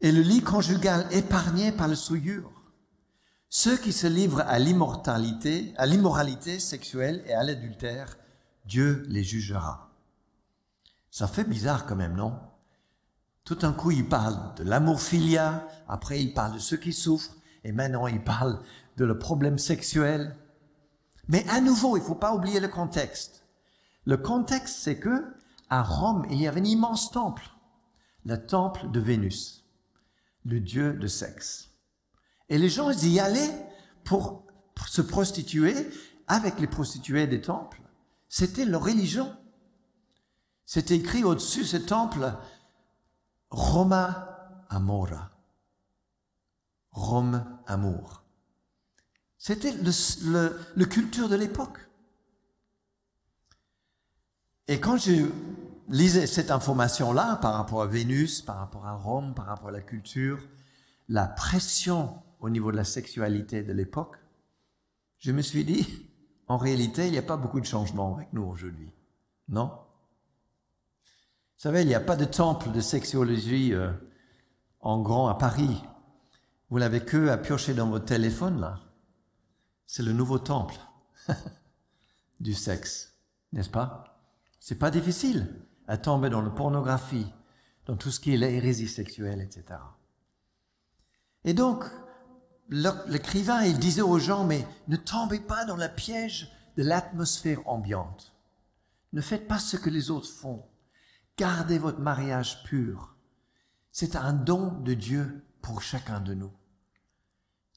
et 0.00 0.12
le 0.12 0.20
lit 0.20 0.40
conjugal 0.40 1.08
épargné 1.10 1.72
par 1.72 1.88
le 1.88 1.96
souillure. 1.96 2.52
Ceux 3.48 3.76
qui 3.76 3.92
se 3.92 4.06
livrent 4.06 4.44
à 4.46 4.60
l'immortalité, 4.60 5.74
à 5.76 5.86
l'immoralité 5.86 6.60
sexuelle 6.60 7.24
et 7.26 7.32
à 7.32 7.42
l'adultère, 7.42 8.16
Dieu 8.64 9.04
les 9.08 9.24
jugera. 9.24 9.90
Ça 11.10 11.26
fait 11.26 11.42
bizarre 11.42 11.84
quand 11.84 11.96
même, 11.96 12.14
non? 12.14 12.38
Tout 13.42 13.58
un 13.62 13.72
coup, 13.72 13.90
il 13.90 14.08
parle 14.08 14.54
de 14.54 14.62
l'amour 14.62 15.00
filia, 15.00 15.66
après 15.88 16.22
il 16.22 16.32
parle 16.32 16.54
de 16.54 16.60
ceux 16.60 16.76
qui 16.76 16.92
souffrent, 16.92 17.34
et 17.64 17.72
maintenant 17.72 18.06
il 18.06 18.22
parle 18.22 18.62
de 18.98 19.04
le 19.04 19.18
problème 19.18 19.58
sexuel. 19.58 20.36
Mais 21.26 21.44
à 21.48 21.60
nouveau, 21.60 21.96
il 21.96 22.04
faut 22.04 22.14
pas 22.14 22.36
oublier 22.36 22.60
le 22.60 22.68
contexte. 22.68 23.42
Le 24.04 24.16
contexte, 24.16 24.76
c'est 24.78 25.00
que 25.00 25.34
à 25.68 25.82
Rome, 25.82 26.26
il 26.30 26.40
y 26.40 26.46
avait 26.46 26.60
un 26.60 26.64
immense 26.64 27.10
temple, 27.10 27.48
le 28.24 28.46
temple 28.46 28.90
de 28.90 29.00
Vénus, 29.00 29.64
le 30.44 30.60
dieu 30.60 30.92
de 30.92 31.06
sexe. 31.06 31.70
Et 32.48 32.58
les 32.58 32.68
gens 32.68 32.90
y 32.90 33.18
allaient 33.18 33.66
pour, 34.04 34.44
se 34.86 35.02
prostituer 35.02 35.74
avec 36.28 36.60
les 36.60 36.66
prostituées 36.66 37.26
des 37.26 37.40
temples. 37.40 37.80
C'était 38.28 38.64
leur 38.64 38.84
religion. 38.84 39.34
C'était 40.64 40.96
écrit 40.96 41.24
au-dessus 41.24 41.60
de 41.60 41.66
ce 41.66 41.76
temple, 41.76 42.32
Roma 43.50 44.64
Amora. 44.68 45.30
Rome 46.90 47.44
amour. 47.66 48.22
C'était 49.38 49.72
le, 49.72 50.58
le, 50.74 50.84
culture 50.86 51.28
de 51.28 51.36
l'époque. 51.36 51.78
Et 54.66 54.80
quand 54.80 54.96
je 54.96 55.30
lisais 55.88 56.26
cette 56.26 56.50
information-là 56.50 57.36
par 57.36 57.54
rapport 57.54 57.82
à 57.82 57.86
Vénus, 57.86 58.42
par 58.42 58.58
rapport 58.58 58.86
à 58.86 58.94
Rome, 58.94 59.34
par 59.34 59.46
rapport 59.46 59.68
à 59.68 59.72
la 59.72 59.80
culture, 59.80 60.38
la 61.08 61.26
pression 61.26 62.22
au 62.40 62.50
niveau 62.50 62.72
de 62.72 62.76
la 62.76 62.84
sexualité 62.84 63.62
de 63.62 63.72
l'époque, 63.72 64.16
je 65.18 65.32
me 65.32 65.42
suis 65.42 65.64
dit, 65.64 65.86
en 66.48 66.56
réalité, 66.56 67.06
il 67.06 67.12
n'y 67.12 67.18
a 67.18 67.22
pas 67.22 67.36
beaucoup 67.36 67.60
de 67.60 67.66
changements 67.66 68.16
avec 68.16 68.32
nous 68.32 68.42
aujourd'hui. 68.42 68.90
Non? 69.48 69.66
Vous 69.66 71.62
savez, 71.62 71.82
il 71.82 71.88
n'y 71.88 71.94
a 71.94 72.00
pas 72.00 72.16
de 72.16 72.24
temple 72.24 72.70
de 72.70 72.80
sexologie 72.80 73.72
euh, 73.72 73.90
en 74.80 75.00
grand 75.00 75.28
à 75.28 75.34
Paris. 75.34 75.82
Vous 76.68 76.78
l'avez 76.78 77.04
que 77.04 77.28
à 77.28 77.38
piocher 77.38 77.74
dans 77.74 77.88
votre 77.88 78.04
téléphone, 78.04 78.60
là. 78.60 78.80
C'est 79.86 80.02
le 80.02 80.12
nouveau 80.12 80.40
temple 80.40 80.74
du 82.40 82.52
sexe, 82.54 83.14
n'est-ce 83.52 83.70
pas? 83.70 84.20
C'est 84.58 84.78
pas 84.78 84.90
difficile 84.90 85.65
à 85.88 85.96
tomber 85.96 86.30
dans 86.30 86.42
la 86.42 86.50
pornographie, 86.50 87.32
dans 87.86 87.96
tout 87.96 88.10
ce 88.10 88.20
qui 88.20 88.34
est 88.34 88.36
l'hérésie 88.36 88.88
sexuelle, 88.88 89.40
etc. 89.40 89.80
Et 91.44 91.54
donc, 91.54 91.84
l'écrivain, 92.68 93.62
il 93.62 93.78
disait 93.78 94.02
aux 94.02 94.18
gens, 94.18 94.44
mais 94.44 94.66
ne 94.88 94.96
tombez 94.96 95.40
pas 95.40 95.64
dans 95.64 95.76
le 95.76 95.88
piège 95.88 96.52
de 96.76 96.82
l'atmosphère 96.82 97.66
ambiante. 97.66 98.34
Ne 99.12 99.20
faites 99.20 99.46
pas 99.46 99.58
ce 99.58 99.76
que 99.76 99.90
les 99.90 100.10
autres 100.10 100.28
font. 100.28 100.64
Gardez 101.38 101.78
votre 101.78 102.00
mariage 102.00 102.62
pur. 102.64 103.14
C'est 103.92 104.16
un 104.16 104.32
don 104.32 104.72
de 104.80 104.94
Dieu 104.94 105.44
pour 105.62 105.82
chacun 105.82 106.20
de 106.20 106.34
nous. 106.34 106.52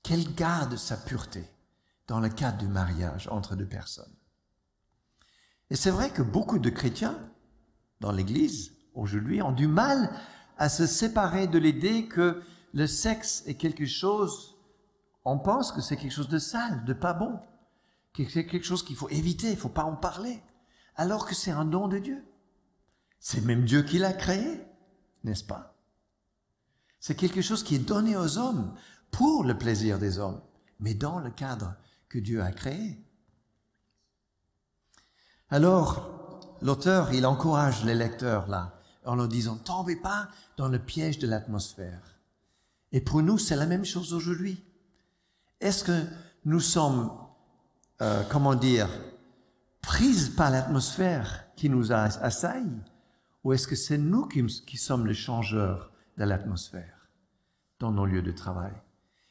Qu'elle 0.04 0.34
garde 0.34 0.75
sa 0.75 0.98
pureté 0.98 1.46
dans 2.08 2.20
le 2.20 2.30
cadre 2.30 2.58
du 2.58 2.68
mariage 2.68 3.28
entre 3.32 3.56
deux 3.56 3.68
personnes. 3.68 4.16
Et 5.70 5.75
c'est 5.75 5.92
vrai 5.92 6.10
que 6.10 6.24
beaucoup 6.24 6.58
de 6.58 6.70
chrétiens 6.70 7.20
dans 8.00 8.12
l'Église 8.12 8.74
aujourd'hui 8.94 9.41
ont 9.41 9.51
du 9.51 9.68
mal 9.68 10.10
à 10.58 10.70
se 10.70 10.86
séparer 10.86 11.48
de 11.48 11.58
l'idée 11.58 12.08
que 12.08 12.41
le 12.74 12.88
sexe 12.88 13.44
est 13.46 13.56
quelque 13.56 13.86
chose 13.86 14.60
on 15.25 15.38
pense 15.38 15.72
que 15.72 15.82
c'est 15.82 15.98
quelque 15.98 16.12
chose 16.12 16.27
de 16.27 16.39
sale, 16.39 16.84
de 16.86 16.94
pas 16.94 17.13
bon, 17.13 17.39
que 18.13 18.27
c'est 18.27 18.46
quelque 18.46 18.65
chose 18.65 18.84
qu'il 18.84 18.96
faut 18.96 19.10
éviter, 19.10 19.51
il 19.51 19.58
faut 19.58 19.70
pas 19.70 19.84
en 19.84 19.96
parler, 19.96 20.41
alors 20.96 21.27
que 21.27 21.36
c'est 21.36 21.51
un 21.51 21.65
don 21.65 21.88
de 21.88 22.00
Dieu. 22.00 22.25
C'est 23.20 23.46
même 23.46 23.65
Dieu 23.65 23.84
qui 23.84 24.00
l'a 24.00 24.13
créé, 24.13 24.65
n'est-ce 25.24 25.44
pas? 25.44 25.75
C'est 27.00 27.15
quelque 27.15 27.41
chose 27.41 27.63
qui 27.63 27.75
est 27.75 27.79
donné 27.79 28.18
aux 28.18 28.38
hommes 28.38 28.74
pour 29.12 29.44
le 29.44 29.58
plaisir 29.58 30.00
des 30.00 30.20
hommes, 30.20 30.41
mais 30.79 30.94
dans 30.94 31.20
le 31.20 31.29
cadre 31.29 31.75
que 32.08 32.18
Dieu 32.18 32.41
a 32.41 32.51
créé. 32.51 33.06
Alors, 35.50 36.19
l'auteur, 36.62 37.13
il 37.13 37.25
encourage 37.25 37.84
les 37.84 37.96
lecteurs 37.96 38.48
là, 38.48 38.74
en 39.06 39.16
leur 39.16 39.28
disant, 39.28 39.58
tombez 39.58 39.96
pas 39.96 40.28
dans 40.58 40.68
le 40.68 40.80
piège 40.80 41.20
de 41.20 41.28
l'atmosphère. 41.28 42.20
Et 42.92 43.01
pour 43.01 43.22
nous, 43.22 43.38
c'est 43.38 43.56
la 43.56 43.66
même 43.66 43.86
chose 43.86 44.13
aujourd'hui. 44.13 44.63
Est-ce 45.62 45.84
que 45.84 46.06
nous 46.46 46.60
sommes, 46.60 47.12
euh, 48.01 48.24
comment 48.30 48.56
dire, 48.56 48.89
prises 49.82 50.30
par 50.30 50.51
l'atmosphère 50.51 51.46
qui 51.56 51.70
nous 51.70 51.92
a 51.92 52.04
assaillis 52.04 52.82
ou 53.44 53.54
est-ce 53.54 53.68
que 53.68 53.75
c'est 53.75 53.98
nous 53.98 54.28
qui, 54.28 54.46
qui, 54.46 54.78
sommes 54.78 55.08
les 55.08 55.13
changeurs 55.13 55.92
de 56.18 56.24
l'atmosphère 56.25 57.10
dans 57.80 57.92
nos 57.92 58.06
lieux 58.06 58.22
de 58.22 58.32
travail? 58.32 58.74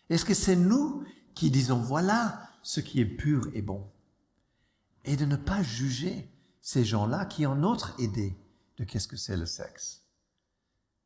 Est-ce 0.08 0.24
que 0.24 0.34
c'est 0.34 0.56
nous 0.56 1.04
qui 1.34 1.50
disons 1.50 1.78
voilà 1.78 2.40
ce 2.62 2.80
qui 2.80 3.00
est 3.00 3.06
pur 3.06 3.48
et 3.52 3.62
bon 3.62 3.86
et 5.04 5.16
de 5.16 5.24
ne 5.24 5.36
pas 5.36 5.62
juger 5.62 6.28
ces 6.68 6.84
gens-là 6.84 7.24
qui 7.24 7.46
ont 7.46 7.54
notre 7.54 7.98
idée 7.98 8.36
de 8.76 8.84
qu'est-ce 8.84 9.08
que 9.08 9.16
c'est 9.16 9.38
le 9.38 9.46
sexe? 9.46 10.02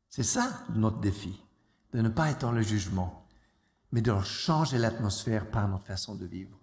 C'est 0.09 0.21
ça 0.21 0.51
notre 0.75 0.99
défi, 0.99 1.41
de 1.93 2.01
ne 2.01 2.09
pas 2.09 2.31
être 2.31 2.41
dans 2.41 2.51
le 2.51 2.61
jugement 2.61 3.25
mais 3.93 4.01
de 4.01 4.13
changer 4.19 4.77
l'atmosphère 4.77 5.49
par 5.49 5.69
notre 5.69 5.85
façon 5.85 6.15
de 6.15 6.25
vivre 6.25 6.59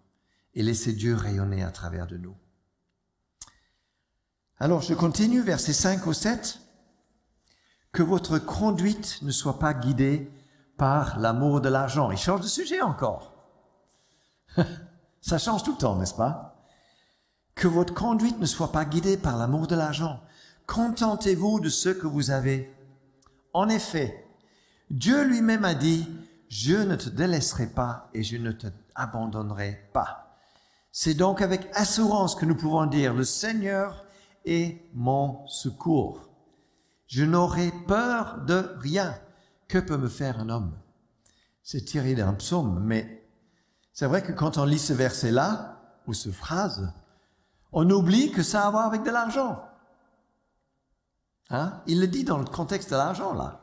et 0.52 0.62
laisser 0.62 0.92
Dieu 0.92 1.14
rayonner 1.14 1.62
à 1.62 1.70
travers 1.70 2.06
de 2.06 2.18
nous. 2.18 2.36
Alors 4.58 4.82
je 4.82 4.92
continue, 4.92 5.40
verset 5.40 5.72
5 5.72 6.06
au 6.06 6.12
7. 6.12 6.58
Que 7.92 8.02
votre 8.02 8.38
conduite 8.38 9.22
ne 9.22 9.30
soit 9.30 9.58
pas 9.58 9.72
guidée 9.72 10.30
par 10.76 11.18
l'amour 11.18 11.62
de 11.62 11.70
l'argent. 11.70 12.10
Il 12.10 12.18
change 12.18 12.42
de 12.42 12.48
sujet 12.48 12.82
encore. 12.82 13.32
Ça 15.22 15.38
change 15.38 15.62
tout 15.62 15.72
le 15.72 15.78
temps, 15.78 15.96
n'est-ce 15.96 16.14
pas? 16.14 16.49
Que 17.60 17.68
votre 17.68 17.92
conduite 17.92 18.38
ne 18.38 18.46
soit 18.46 18.72
pas 18.72 18.86
guidée 18.86 19.18
par 19.18 19.36
l'amour 19.36 19.66
de 19.66 19.74
l'argent. 19.74 20.18
Contentez-vous 20.66 21.60
de 21.60 21.68
ce 21.68 21.90
que 21.90 22.06
vous 22.06 22.30
avez. 22.30 22.74
En 23.52 23.68
effet, 23.68 24.24
Dieu 24.88 25.24
lui-même 25.24 25.66
a 25.66 25.74
dit, 25.74 26.08
je 26.48 26.74
ne 26.76 26.96
te 26.96 27.10
délaisserai 27.10 27.66
pas 27.66 28.08
et 28.14 28.22
je 28.22 28.38
ne 28.38 28.50
te 28.50 28.68
abandonnerai 28.94 29.90
pas. 29.92 30.38
C'est 30.90 31.12
donc 31.12 31.42
avec 31.42 31.68
assurance 31.74 32.34
que 32.34 32.46
nous 32.46 32.56
pouvons 32.56 32.86
dire, 32.86 33.12
le 33.12 33.24
Seigneur 33.24 34.06
est 34.46 34.80
mon 34.94 35.46
secours. 35.46 36.30
Je 37.08 37.26
n'aurai 37.26 37.72
peur 37.86 38.38
de 38.46 38.74
rien. 38.78 39.14
Que 39.68 39.76
peut 39.76 39.98
me 39.98 40.08
faire 40.08 40.40
un 40.40 40.48
homme? 40.48 40.72
C'est 41.62 41.84
tiré 41.84 42.14
d'un 42.14 42.32
psaume, 42.32 42.82
mais 42.82 43.22
c'est 43.92 44.06
vrai 44.06 44.22
que 44.22 44.32
quand 44.32 44.56
on 44.56 44.64
lit 44.64 44.78
ce 44.78 44.94
verset-là, 44.94 45.76
ou 46.06 46.14
ce 46.14 46.30
phrase, 46.30 46.90
on 47.72 47.88
oublie 47.90 48.32
que 48.32 48.42
ça 48.42 48.64
a 48.64 48.66
à 48.66 48.70
voir 48.70 48.86
avec 48.86 49.02
de 49.02 49.10
l'argent. 49.10 49.64
Hein? 51.50 51.82
Il 51.86 52.00
le 52.00 52.06
dit 52.06 52.24
dans 52.24 52.38
le 52.38 52.44
contexte 52.44 52.90
de 52.90 52.96
l'argent, 52.96 53.34
là. 53.34 53.60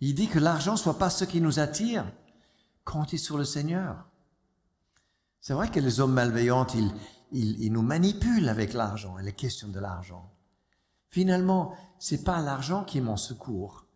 Il 0.00 0.14
dit 0.14 0.28
que 0.28 0.38
l'argent 0.38 0.72
ne 0.72 0.78
soit 0.78 0.98
pas 0.98 1.10
ce 1.10 1.24
qui 1.24 1.40
nous 1.40 1.58
attire. 1.58 2.04
Comptez 2.84 3.16
sur 3.16 3.38
le 3.38 3.44
Seigneur. 3.44 4.06
C'est 5.40 5.54
vrai 5.54 5.70
que 5.70 5.80
les 5.80 6.00
hommes 6.00 6.12
malveillants, 6.12 6.66
ils, 6.74 6.92
ils, 7.32 7.72
nous 7.72 7.82
manipulent 7.82 8.48
avec 8.48 8.72
l'argent 8.72 9.18
et 9.18 9.22
les 9.22 9.32
questions 9.32 9.68
de 9.68 9.80
l'argent. 9.80 10.30
Finalement, 11.08 11.74
c'est 11.98 12.24
pas 12.24 12.40
l'argent 12.40 12.84
qui 12.84 12.98
est 12.98 13.02
mon 13.02 13.16
secours, 13.16 13.86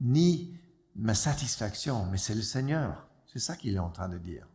ni 0.00 0.56
ma 0.94 1.14
satisfaction, 1.14 2.06
mais 2.06 2.18
c'est 2.18 2.34
le 2.34 2.42
Seigneur. 2.42 3.08
C'est 3.26 3.38
ça 3.40 3.56
qu'il 3.56 3.74
est 3.74 3.80
en 3.80 3.90
train 3.90 4.08
de 4.08 4.18
dire. 4.18 4.46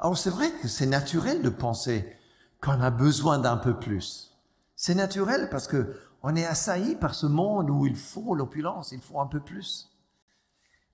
Alors 0.00 0.18
c'est 0.18 0.30
vrai 0.30 0.50
que 0.50 0.68
c'est 0.68 0.86
naturel 0.86 1.42
de 1.42 1.48
penser 1.48 2.16
qu'on 2.62 2.80
a 2.80 2.90
besoin 2.90 3.38
d'un 3.38 3.56
peu 3.58 3.78
plus. 3.78 4.38
C'est 4.76 4.94
naturel 4.94 5.48
parce 5.50 5.66
que 5.68 5.96
on 6.22 6.36
est 6.36 6.46
assailli 6.46 6.94
par 6.94 7.14
ce 7.14 7.26
monde 7.26 7.68
où 7.68 7.84
il 7.84 7.96
faut 7.96 8.34
l'opulence, 8.34 8.92
il 8.92 9.00
faut 9.00 9.20
un 9.20 9.26
peu 9.26 9.40
plus. 9.40 9.90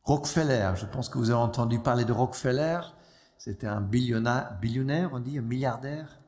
Rockefeller, 0.02 0.72
je 0.76 0.86
pense 0.86 1.10
que 1.10 1.18
vous 1.18 1.30
avez 1.30 1.38
entendu 1.38 1.78
parler 1.78 2.06
de 2.06 2.12
Rockefeller. 2.12 2.80
C'était 3.36 3.66
un 3.66 3.82
billionnaire, 3.82 5.10
on 5.12 5.20
dit, 5.20 5.38
un 5.38 5.42
milliardaire 5.42 6.18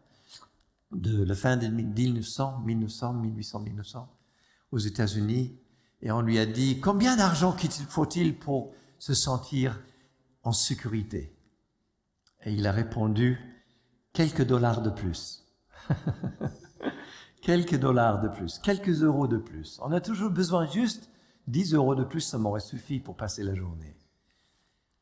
de 0.93 1.25
la 1.25 1.35
fin 1.35 1.57
de 1.57 1.67
1900, 1.67 2.61
1900, 2.61 3.15
1800, 3.15 3.61
1900. 3.61 4.09
aux 4.73 4.79
États-Unis 4.79 5.59
et 6.03 6.11
on 6.11 6.21
lui 6.21 6.39
a 6.39 6.47
dit 6.47 6.81
combien 6.81 7.17
d'argent 7.17 7.57
faut-il 7.89 8.39
pour 8.39 8.75
se 8.99 9.15
sentir 9.15 9.81
en 10.43 10.53
sécurité? 10.53 11.35
Et 12.45 12.53
il 12.53 12.67
a 12.67 12.73
répondu 12.73 13.50
quelques 14.13 14.45
dollars 14.45 14.83
de 14.83 14.91
plus. 14.91 15.47
quelques 17.43 17.79
dollars 17.79 18.21
de 18.21 18.29
plus, 18.29 18.59
quelques 18.59 19.03
euros 19.03 19.29
de 19.29 19.39
plus. 19.39 19.79
On 19.83 19.93
a 19.93 20.01
toujours 20.01 20.31
besoin 20.31 20.67
juste 20.67 21.11
10 21.49 21.75
euros 21.75 21.95
de 21.95 22.05
plus, 22.05 22.21
ça 22.21 22.39
m'aurait 22.39 22.61
suffi 22.61 23.01
pour 23.01 23.17
passer 23.17 23.43
la 23.43 23.55
journée. 23.55 23.97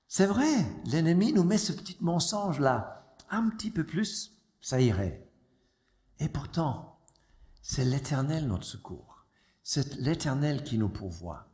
C'est 0.06 0.26
vrai, 0.26 0.46
l'ennemi 0.86 1.32
nous 1.32 1.44
met 1.44 1.58
ce 1.58 1.72
petit 1.72 1.98
mensonge-là. 2.00 3.14
Un 3.30 3.50
petit 3.50 3.70
peu 3.70 3.84
plus, 3.84 4.38
ça 4.60 4.80
irait. 4.80 5.28
Et 6.18 6.28
pourtant, 6.28 6.98
c'est 7.60 7.84
l'Éternel 7.84 8.46
notre 8.46 8.64
secours. 8.64 9.26
C'est 9.62 9.96
l'Éternel 9.96 10.64
qui 10.64 10.78
nous 10.78 10.88
pourvoit. 10.88 11.48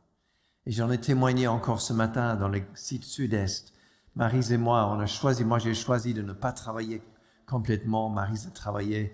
Et 0.65 0.71
j'en 0.71 0.89
ai 0.89 0.99
témoigné 0.99 1.47
encore 1.47 1.81
ce 1.81 1.91
matin 1.91 2.35
dans 2.35 2.47
le 2.47 2.61
site 2.73 3.03
sud-est. 3.03 3.73
Marise 4.15 4.53
et 4.53 4.57
moi, 4.57 4.87
on 4.87 4.99
a 4.99 5.05
choisi, 5.05 5.43
moi 5.43 5.59
j'ai 5.59 5.73
choisi 5.73 6.13
de 6.13 6.21
ne 6.21 6.31
pas 6.31 6.53
travailler 6.53 7.03
complètement. 7.45 8.09
Marise 8.09 8.47
a 8.47 8.51
travaillé 8.51 9.13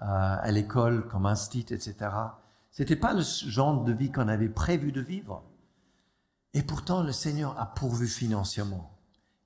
euh, 0.00 0.04
à 0.06 0.50
l'école 0.50 1.06
comme 1.08 1.26
institut, 1.26 1.74
etc. 1.74 2.10
C'était 2.70 2.96
pas 2.96 3.12
le 3.12 3.22
genre 3.22 3.84
de 3.84 3.92
vie 3.92 4.10
qu'on 4.10 4.28
avait 4.28 4.48
prévu 4.48 4.92
de 4.92 5.00
vivre. 5.00 5.44
Et 6.54 6.62
pourtant, 6.62 7.02
le 7.02 7.12
Seigneur 7.12 7.58
a 7.60 7.66
pourvu 7.66 8.06
financièrement, 8.06 8.98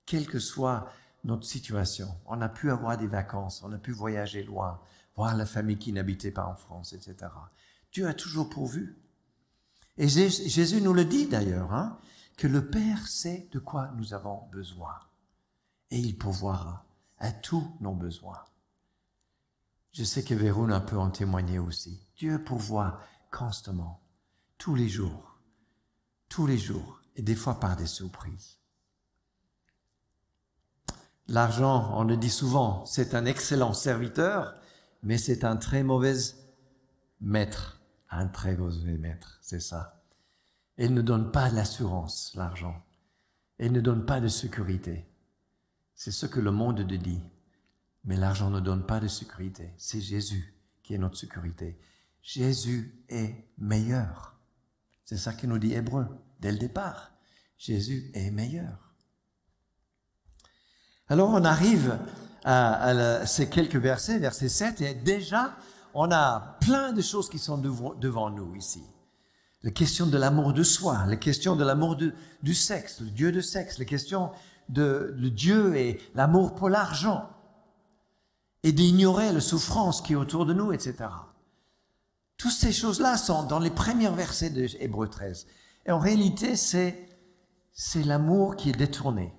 quelle 0.07 0.27
que 0.27 0.39
soit 0.39 0.89
notre 1.25 1.47
situation. 1.47 2.09
On 2.27 2.41
a 2.41 2.49
pu 2.49 2.71
avoir 2.71 2.97
des 2.97 3.07
vacances, 3.07 3.63
on 3.65 3.73
a 3.73 3.79
pu 3.79 3.93
voyager 3.93 4.43
loin, 4.43 4.81
voir 5.15 5.37
la 5.37 5.47
famille 5.47 5.79
qui 5.79 5.93
n'habitait 5.93 6.31
pas 6.31 6.47
en 6.47 6.57
France, 6.57 6.93
etc. 6.93 7.31
Dieu 7.93 8.07
a 8.07 8.15
toujours 8.15 8.49
pourvu. 8.49 8.97
Et 9.99 10.09
Jésus 10.09 10.81
nous 10.81 10.93
le 10.93 11.05
dit 11.05 11.27
d'ailleurs, 11.27 11.73
hein, 11.73 11.99
que 12.37 12.47
le 12.47 12.69
Père 12.69 13.07
sait 13.09 13.49
de 13.53 13.59
quoi 13.59 13.91
nous 13.97 14.15
avons 14.15 14.43
besoin. 14.53 14.95
Et 15.91 15.99
il 15.99 16.17
pourvoira 16.17 16.85
à 17.19 17.33
tous 17.33 17.77
nos 17.81 17.95
besoins. 17.95 18.45
Je 19.93 20.05
sais 20.05 20.23
que 20.23 20.35
Véroune 20.35 20.79
peut 20.87 20.99
en 20.99 21.11
témoigner 21.11 21.59
aussi. 21.59 22.07
Dieu 22.17 22.43
pourvoit 22.45 23.01
constamment, 23.31 24.03
tous 24.59 24.75
les 24.75 24.89
jours, 24.89 25.39
tous 26.29 26.47
les 26.47 26.59
jours, 26.59 27.01
et 27.17 27.23
des 27.23 27.35
fois 27.35 27.59
par 27.59 27.77
des 27.77 27.87
surprises. 27.87 28.59
L'argent, 31.29 31.93
on 31.99 32.05
le 32.05 32.17
dit 32.17 32.31
souvent, 32.31 32.85
c'est 32.85 33.15
un 33.15 33.25
excellent 33.25 33.73
serviteur, 33.73 34.55
mais 35.03 35.19
c'est 35.19 35.45
un 35.45 35.57
très 35.57 35.83
mauvais 35.83 36.17
maître. 37.21 37.81
Un 38.11 38.29
très 38.29 38.57
mauvais 38.57 38.99
maître, 38.99 39.39
c'est 39.41 39.61
ça. 39.61 40.03
Il 40.79 40.95
ne 40.95 41.03
donne 41.03 41.33
pas 41.33 41.49
l'assurance, 41.49 42.33
l'argent. 42.35 42.85
Il 43.59 43.73
ne 43.73 43.81
donne 43.81 44.05
pas 44.05 44.21
de 44.21 44.29
sécurité. 44.29 45.07
C'est 45.97 46.13
ce 46.13 46.27
que 46.27 46.41
le 46.41 46.53
monde 46.53 46.81
dit. 46.83 47.21
Mais 48.05 48.17
l'argent 48.17 48.51
ne 48.51 48.61
donne 48.61 48.87
pas 48.87 49.01
de 49.01 49.09
sécurité. 49.09 49.73
C'est 49.79 50.01
Jésus 50.01 50.55
qui 50.83 50.95
est 50.95 50.99
notre 50.99 51.17
sécurité. 51.17 51.81
Jésus 52.23 53.05
est 53.09 53.35
meilleur. 53.59 54.39
C'est 55.05 55.17
ça 55.17 55.33
que 55.33 55.47
nous 55.47 55.59
dit 55.59 55.73
Hébreu 55.73 56.07
dès 56.39 56.53
le 56.53 56.59
départ. 56.59 57.13
Jésus 57.57 58.11
est 58.15 58.31
meilleur. 58.31 58.95
Alors 61.09 61.31
on 61.31 61.45
arrive 61.45 61.99
à, 62.45 63.27
ces 63.27 63.49
quelques 63.49 63.77
versets, 63.77 64.19
verset 64.19 64.49
7, 64.49 64.81
et 64.81 64.95
déjà 64.95 65.57
on 65.95 66.11
a 66.11 66.59
plein 66.61 66.93
de 66.93 67.01
choses 67.01 67.29
qui 67.29 67.39
sont 67.39 67.59
devant, 67.59 68.31
nous 68.31 68.55
ici. 68.55 68.83
La 69.63 69.71
question 69.71 70.07
de 70.07 70.19
l'amour 70.19 70.53
de 70.53 70.63
soi, 70.63 71.07
la 71.07 71.17
question 71.17 71.57
de 71.57 71.65
l'amour 71.65 71.97
du 71.97 72.55
sexe, 72.55 73.01
le 73.01 73.11
Dieu 73.11 73.33
de 73.33 73.41
sexe, 73.41 73.79
la 73.79 73.85
question 73.85 74.31
de 74.69 75.15
Dieu 75.19 75.77
et 75.77 76.01
l'amour 76.15 76.55
pour 76.55 76.69
l'argent, 76.69 77.31
et 78.63 78.73
d'ignorer 78.73 79.33
la 79.33 79.41
souffrance 79.41 80.03
qui 80.03 80.15
est 80.15 80.17
autour 80.17 80.45
de 80.45 80.53
nous, 80.53 80.73
etc. 80.73 80.97
Toutes 82.37 82.51
ces 82.51 82.73
choses-là 82.73 83.17
sont 83.17 83.45
dans 83.45 83.61
les 83.61 83.71
premiers 83.71 84.11
versets 84.11 84.51
de 84.51 84.67
Hébreu 84.81 85.09
13. 85.09 85.47
Et 85.87 85.93
en 85.93 86.01
réalité, 86.01 86.57
c'est, 86.57 87.09
c'est 87.73 88.03
l'amour 88.03 88.57
qui 88.57 88.71
est 88.71 88.77
détourné. 88.77 89.33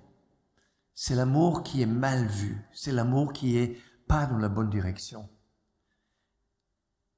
C'est 0.94 1.14
l'amour 1.14 1.62
qui 1.62 1.82
est 1.82 1.86
mal 1.86 2.26
vu. 2.26 2.66
C'est 2.72 2.90
l'amour 2.90 3.34
qui 3.34 3.58
est 3.58 3.78
pas 4.06 4.24
dans 4.24 4.38
la 4.38 4.48
bonne 4.48 4.70
direction. 4.70 5.28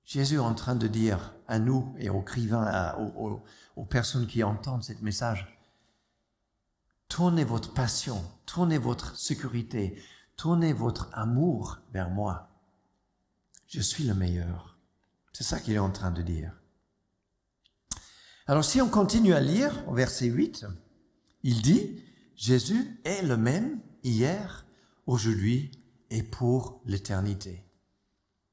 Jésus 0.05 0.35
est 0.35 0.39
en 0.39 0.55
train 0.55 0.75
de 0.75 0.89
dire 0.89 1.35
à 1.47 1.61
nous 1.61 1.95
et 1.99 2.11
aux 2.11 2.23
écrivains, 2.23 2.97
aux, 2.99 3.41
aux 3.77 3.85
personnes 3.85 4.27
qui 4.27 4.43
entendent 4.43 4.83
ce 4.83 4.93
message, 5.01 5.60
tournez 7.11 7.45
votre 7.45 7.75
passion, 7.75 8.25
tournez 8.47 8.79
votre 8.79 9.17
sécurité, 9.19 10.01
tournez 10.37 10.73
votre 10.73 11.11
amour 11.13 11.79
vers 11.93 12.09
moi. 12.09 12.49
Je 13.67 13.81
suis 13.81 14.05
le 14.05 14.15
meilleur. 14.15 14.79
C'est 15.33 15.45
ça 15.45 15.61
qu'il 15.61 15.75
est 15.75 15.79
en 15.79 15.91
train 15.91 16.13
de 16.13 16.23
dire. 16.23 16.53
Alors 18.47 18.65
si 18.65 18.81
on 18.81 18.89
continue 18.89 19.35
à 19.35 19.41
lire 19.41 19.85
au 19.89 19.93
verset 19.93 20.27
8, 20.27 20.67
il 21.43 21.61
dit, 21.63 22.03
Jésus 22.37 23.01
est 23.05 23.23
le 23.23 23.37
même 23.37 23.81
hier, 24.03 24.65
aujourd'hui 25.07 25.73
et 26.11 26.23
pour 26.23 26.81
l'éternité. 26.87 27.65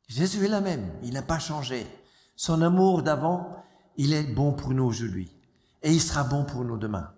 Jésus 0.08 0.46
est 0.46 0.50
le 0.50 0.62
même, 0.62 0.92
il 1.04 1.14
n'a 1.14 1.22
pas 1.22 1.40
changé. 1.40 1.86
Son 2.36 2.62
amour 2.62 3.04
d'avant, 3.04 3.64
il 3.98 4.14
est 4.14 4.24
bon 4.24 4.54
pour 4.54 4.72
nous 4.72 4.84
aujourd'hui 4.84 5.32
et 5.84 5.92
il 5.92 6.02
sera 6.02 6.24
bon 6.24 6.44
pour 6.44 6.66
nous 6.66 6.78
demain. 6.78 7.14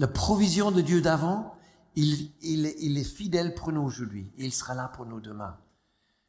La 0.00 0.08
provision 0.08 0.70
de 0.70 0.80
Dieu 0.80 1.02
d'avant, 1.02 1.54
il, 1.94 2.32
est 2.40 3.04
fidèle 3.04 3.54
pour 3.54 3.70
nous 3.70 3.82
aujourd'hui 3.82 4.32
il 4.38 4.50
sera 4.50 4.74
là 4.74 4.88
pour 4.88 5.04
nous 5.04 5.20
demain. 5.20 5.58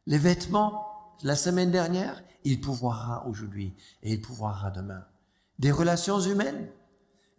Les 0.08 0.18
vêtements, 0.18 1.16
la 1.24 1.38
semaine 1.38 1.72
dernière, 1.72 2.22
il 2.44 2.60
pouvoira 2.60 3.26
aujourd'hui 3.28 3.74
et 4.04 4.12
il 4.12 4.22
pouvoira 4.22 4.72
demain. 4.72 5.06
Des 5.58 5.72
relations 5.72 6.20
humaines, 6.20 6.68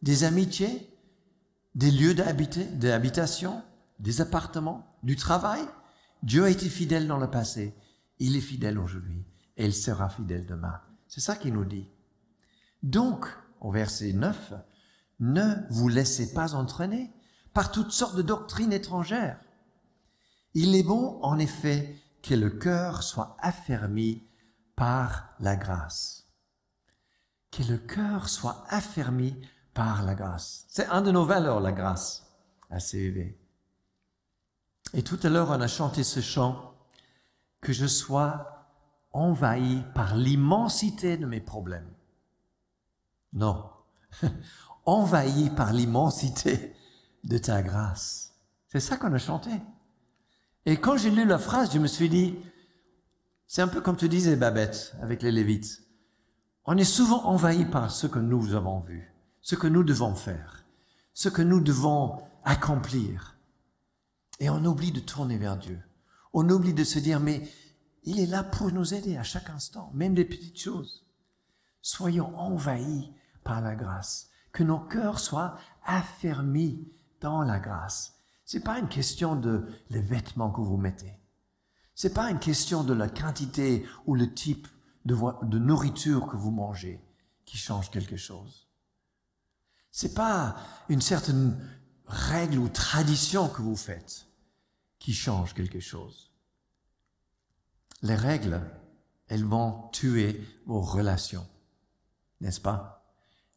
des 0.01 0.25
amitiés, 0.25 0.97
des 1.75 1.91
lieux 1.91 2.15
d'habitation, 2.15 3.63
des 3.99 4.23
appartements, 4.23 4.87
du 5.03 5.17
travail. 5.17 5.61
Dieu 6.23 6.45
a 6.45 6.51
été 6.51 6.71
fidèle 6.71 7.07
dans 7.07 7.19
le 7.19 7.31
passé. 7.31 7.75
Il 8.21 8.37
est 8.37 8.41
fidèle 8.41 8.79
aujourd'hui 8.79 9.27
et 9.59 9.67
il 9.67 9.75
sera 9.75 10.09
fidèle 10.09 10.47
demain. 10.47 10.81
C'est 11.09 11.21
ça 11.21 11.37
qu'il 11.37 11.53
nous 11.53 11.67
dit. 11.67 11.91
Donc, 12.83 13.27
au 13.61 13.71
verset 13.71 14.15
9, 14.15 14.55
ne 15.21 15.55
vous 15.71 15.89
laissez 15.89 16.33
pas 16.33 16.55
entraîner 16.55 17.11
par 17.53 17.71
toutes 17.71 17.93
sortes 17.93 18.17
de 18.17 18.23
doctrines 18.23 18.73
étrangères. 18.73 19.39
Il 20.55 20.75
est 20.75 20.83
bon, 20.83 21.19
en 21.23 21.39
effet, 21.39 21.97
que 22.23 22.35
le 22.35 22.51
cœur 22.51 23.03
soit 23.03 23.37
affermi 23.41 24.23
par 24.77 25.35
la 25.41 25.57
grâce. 25.57 26.29
Que 27.51 27.63
le 27.63 27.79
cœur 27.79 28.29
soit 28.29 28.65
affermi 28.69 29.37
par 29.75 30.03
la 30.03 30.15
grâce. 30.15 30.65
C'est 30.69 30.87
un 30.87 31.03
de 31.03 31.11
nos 31.11 31.25
valeurs, 31.25 31.61
la 31.61 31.73
grâce, 31.73 32.27
à 32.71 32.81
CEV. 32.81 33.37
Et 34.95 35.03
tout 35.03 35.19
à 35.23 35.29
l'heure, 35.29 35.51
on 35.51 35.61
a 35.61 35.69
chanté 35.69 36.05
ce 36.05 36.21
chant, 36.21 36.75
que 37.61 37.73
je 37.73 37.87
sois 37.87 38.69
envahi 39.13 39.83
par 39.95 40.17
l'immensité 40.17 41.17
de 41.17 41.27
mes 41.27 41.41
problèmes. 41.41 41.91
Non, 43.33 43.71
envahi 44.85 45.51
par 45.51 45.73
l'immensité 45.73 46.75
de 47.25 47.39
ta 47.39 47.63
grâce. 47.63 48.35
C'est 48.69 48.81
ça 48.81 48.97
qu'on 48.97 49.13
a 49.13 49.19
chanté. 49.19 49.51
Et 50.65 50.77
quand 50.77 50.97
j'ai 50.97 51.11
lu 51.11 51.25
la 51.25 51.39
phrase, 51.39 51.73
je 51.73 51.79
me 51.79 51.87
suis 51.87 52.09
dit, 52.09 52.37
c'est 53.47 53.63
un 53.63 53.69
peu 53.69 53.81
comme 53.81 53.97
tu 53.97 54.09
disais, 54.09 54.37
Babette, 54.37 54.95
avec 55.03 55.23
les 55.23 55.33
Lévites. 55.33 55.83
On 56.65 56.77
est 56.77 56.85
souvent 56.85 57.25
envahi 57.27 57.65
par 57.65 57.91
ce 57.91 58.07
que 58.07 58.19
nous 58.19 58.55
avons 58.55 58.81
vu, 58.81 59.13
ce 59.41 59.57
que 59.57 59.67
nous 59.67 59.83
devons 59.83 60.15
faire, 60.15 60.65
ce 61.13 61.29
que 61.29 61.43
nous 61.43 61.61
devons 61.61 62.23
accomplir. 62.45 63.37
Et 64.41 64.49
on 64.49 64.65
oublie 64.65 64.93
de 64.93 65.01
tourner 65.01 65.39
vers 65.39 65.57
Dieu. 65.57 65.81
On 66.33 66.49
oublie 66.49 66.73
de 66.73 66.85
se 66.85 66.99
dire, 66.99 67.21
mais 67.21 67.43
il 68.05 68.21
est 68.21 68.27
là 68.27 68.43
pour 68.43 68.73
nous 68.73 68.95
aider 68.95 69.17
à 69.17 69.23
chaque 69.23 69.51
instant, 69.51 69.91
même 69.95 70.15
des 70.15 70.25
petites 70.25 70.59
choses. 70.59 71.05
Soyons 71.83 72.37
envahis 72.39 73.13
par 73.45 73.61
la 73.61 73.75
grâce. 73.75 74.31
Que 74.53 74.63
nos 74.63 74.81
cœurs 74.81 75.19
soient 75.19 75.57
affermis 75.85 76.87
dans 77.21 77.43
la 77.43 77.59
grâce. 77.59 78.15
C'est 78.45 78.65
pas 78.65 78.79
une 78.79 78.89
question 78.89 79.35
de 79.35 79.67
les 79.91 80.03
vêtements 80.03 80.51
que 80.51 80.61
vous 80.61 80.77
mettez. 80.77 81.19
C'est 81.95 82.15
pas 82.15 82.31
une 82.31 82.39
question 82.39 82.85
de 82.85 82.93
la 82.93 83.09
quantité 83.09 83.87
ou 84.07 84.15
le 84.15 84.33
type 84.33 84.67
de, 85.05 85.59
nourriture 85.59 86.27
que 86.27 86.37
vous 86.37 86.51
mangez 86.51 87.01
qui 87.45 87.57
change 87.59 87.91
quelque 87.91 88.17
chose. 88.17 88.69
C'est 89.91 90.15
pas 90.15 90.57
une 90.89 91.03
certaine 91.03 91.59
règle 92.07 92.59
ou 92.59 92.69
tradition 92.69 93.49
que 93.49 93.63
vous 93.63 93.77
faites 93.77 94.27
qui 94.99 95.13
change 95.13 95.55
quelque 95.55 95.81
chose. 95.81 96.31
Les 98.03 98.15
règles, 98.15 98.61
elles 99.29 99.45
vont 99.45 99.89
tuer 99.93 100.41
vos 100.67 100.81
relations. 100.81 101.47
n'est-ce 102.41 102.61
pas? 102.61 103.02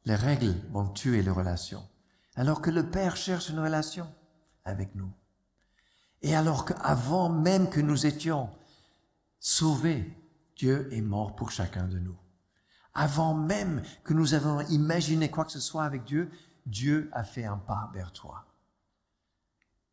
Les 0.06 0.16
règles 0.16 0.56
vont 0.72 0.88
tuer 0.90 1.24
les 1.24 1.32
relations. 1.32 1.84
Alors 2.36 2.62
que 2.62 2.70
le 2.70 2.90
Père 2.90 3.16
cherche 3.16 3.50
une 3.50 3.60
relation 3.60 4.08
avec 4.64 4.94
nous. 4.96 5.12
Et 6.22 6.36
alors 6.36 6.66
qu'avant 6.66 7.30
même 7.30 7.70
que 7.70 7.82
nous 7.82 8.06
étions 8.06 8.50
sauvés, 9.40 10.16
Dieu 10.56 10.92
est 10.94 11.02
mort 11.02 11.36
pour 11.36 11.52
chacun 11.52 11.88
de 11.88 12.00
nous. 12.00 12.18
Avant 12.94 13.34
même 13.34 13.82
que 14.04 14.14
nous 14.14 14.34
avons 14.34 14.62
imaginé 14.68 15.30
quoi 15.30 15.46
que 15.46 15.52
ce 15.52 15.60
soit 15.60 15.84
avec 15.84 16.04
Dieu, 16.04 16.32
Dieu 16.66 17.10
a 17.12 17.24
fait 17.24 17.46
un 17.46 17.58
pas 17.58 17.90
vers 17.94 18.14
toi. 18.14 18.46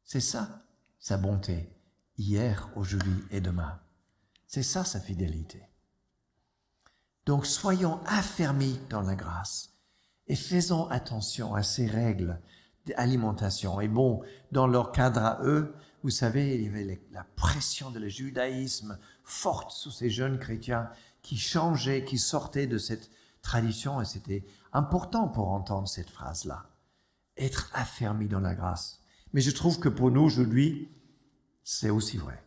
C'est 0.05 0.20
ça, 0.20 0.64
sa 0.98 1.16
bonté, 1.16 1.75
hier, 2.16 2.70
aujourd'hui 2.77 3.25
et 3.31 3.40
demain. 3.40 3.81
C'est 4.46 4.62
ça, 4.62 4.85
sa 4.85 5.01
fidélité. 5.01 5.62
Donc 7.25 7.46
soyons 7.46 8.01
affermis 8.05 8.79
dans 8.88 9.03
la 9.03 9.14
grâce 9.14 9.71
et 10.28 10.37
faisons 10.37 10.88
attention 10.88 11.54
à 11.54 11.62
ces 11.62 11.87
règles 11.87 12.40
d'alimentation. 12.87 13.80
Et 13.80 13.88
bon, 13.88 14.22
dans 14.50 14.66
leur 14.66 14.92
cadre 14.92 15.20
à 15.20 15.40
eux, 15.42 15.74
vous 16.02 16.11
savez, 16.11 16.56
il 16.56 16.62
y 16.62 16.68
avait 16.68 17.00
la 17.12 17.24
pression 17.37 17.90
de 17.90 17.98
le 17.98 18.08
judaïsme 18.08 18.98
forte 19.24 19.70
sous 19.70 19.90
ces 19.90 20.11
jeunes 20.11 20.38
chrétiens 20.38 20.90
qui 21.22 21.37
changeaient, 21.37 22.04
qui 22.04 22.18
sortaient 22.18 22.66
de 22.66 22.78
cette 22.78 23.11
tradition, 23.40 24.00
et 24.00 24.04
c'était 24.04 24.44
important 24.72 25.28
pour 25.28 25.50
entendre 25.50 25.88
cette 25.88 26.11
phrase-là. 26.11 26.66
Être 27.37 27.70
affermi 27.72 28.28
dans 28.28 28.40
la 28.40 28.54
grâce. 28.54 29.00
Mais 29.32 29.40
je 29.40 29.50
trouve 29.50 29.78
que 29.78 29.88
pour 29.88 30.11
nous 30.11 30.22
aujourd'hui, 30.22 30.90
c'est 31.62 31.90
aussi 31.90 32.16
vrai. 32.16 32.44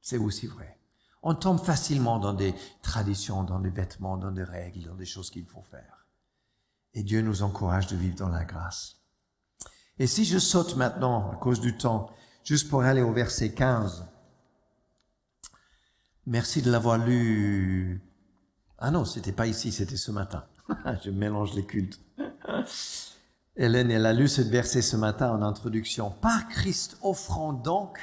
C'est 0.00 0.18
aussi 0.18 0.46
vrai. 0.46 0.78
On 1.22 1.34
tombe 1.34 1.60
facilement 1.60 2.18
dans 2.18 2.32
des 2.34 2.54
traditions, 2.82 3.42
dans 3.42 3.58
des 3.58 3.70
vêtements, 3.70 4.16
dans 4.16 4.30
des 4.30 4.44
règles, 4.44 4.84
dans 4.84 4.94
des 4.94 5.06
choses 5.06 5.30
qu'il 5.30 5.46
faut 5.46 5.62
faire. 5.62 5.97
Et 6.94 7.02
Dieu 7.02 7.20
nous 7.20 7.42
encourage 7.42 7.86
de 7.86 7.96
vivre 7.96 8.16
dans 8.16 8.28
la 8.28 8.44
grâce. 8.44 8.96
Et 9.98 10.06
si 10.06 10.24
je 10.24 10.38
saute 10.38 10.76
maintenant, 10.76 11.30
à 11.32 11.36
cause 11.36 11.60
du 11.60 11.76
temps, 11.76 12.10
juste 12.44 12.68
pour 12.68 12.82
aller 12.82 13.02
au 13.02 13.12
verset 13.12 13.52
15, 13.52 14.06
merci 16.26 16.62
de 16.62 16.70
l'avoir 16.70 16.98
lu. 16.98 18.00
Ah 18.78 18.90
non, 18.90 19.04
c'était 19.04 19.32
pas 19.32 19.46
ici, 19.46 19.72
c'était 19.72 19.96
ce 19.96 20.12
matin. 20.12 20.44
je 21.04 21.10
mélange 21.10 21.54
les 21.54 21.66
cultes. 21.66 22.00
Hélène, 23.56 23.90
elle 23.90 24.06
a 24.06 24.12
lu 24.12 24.28
ce 24.28 24.40
verset 24.40 24.82
ce 24.82 24.96
matin 24.96 25.32
en 25.32 25.42
introduction. 25.42 26.10
Par 26.10 26.46
Christ, 26.48 26.96
offrant 27.02 27.52
donc 27.52 27.98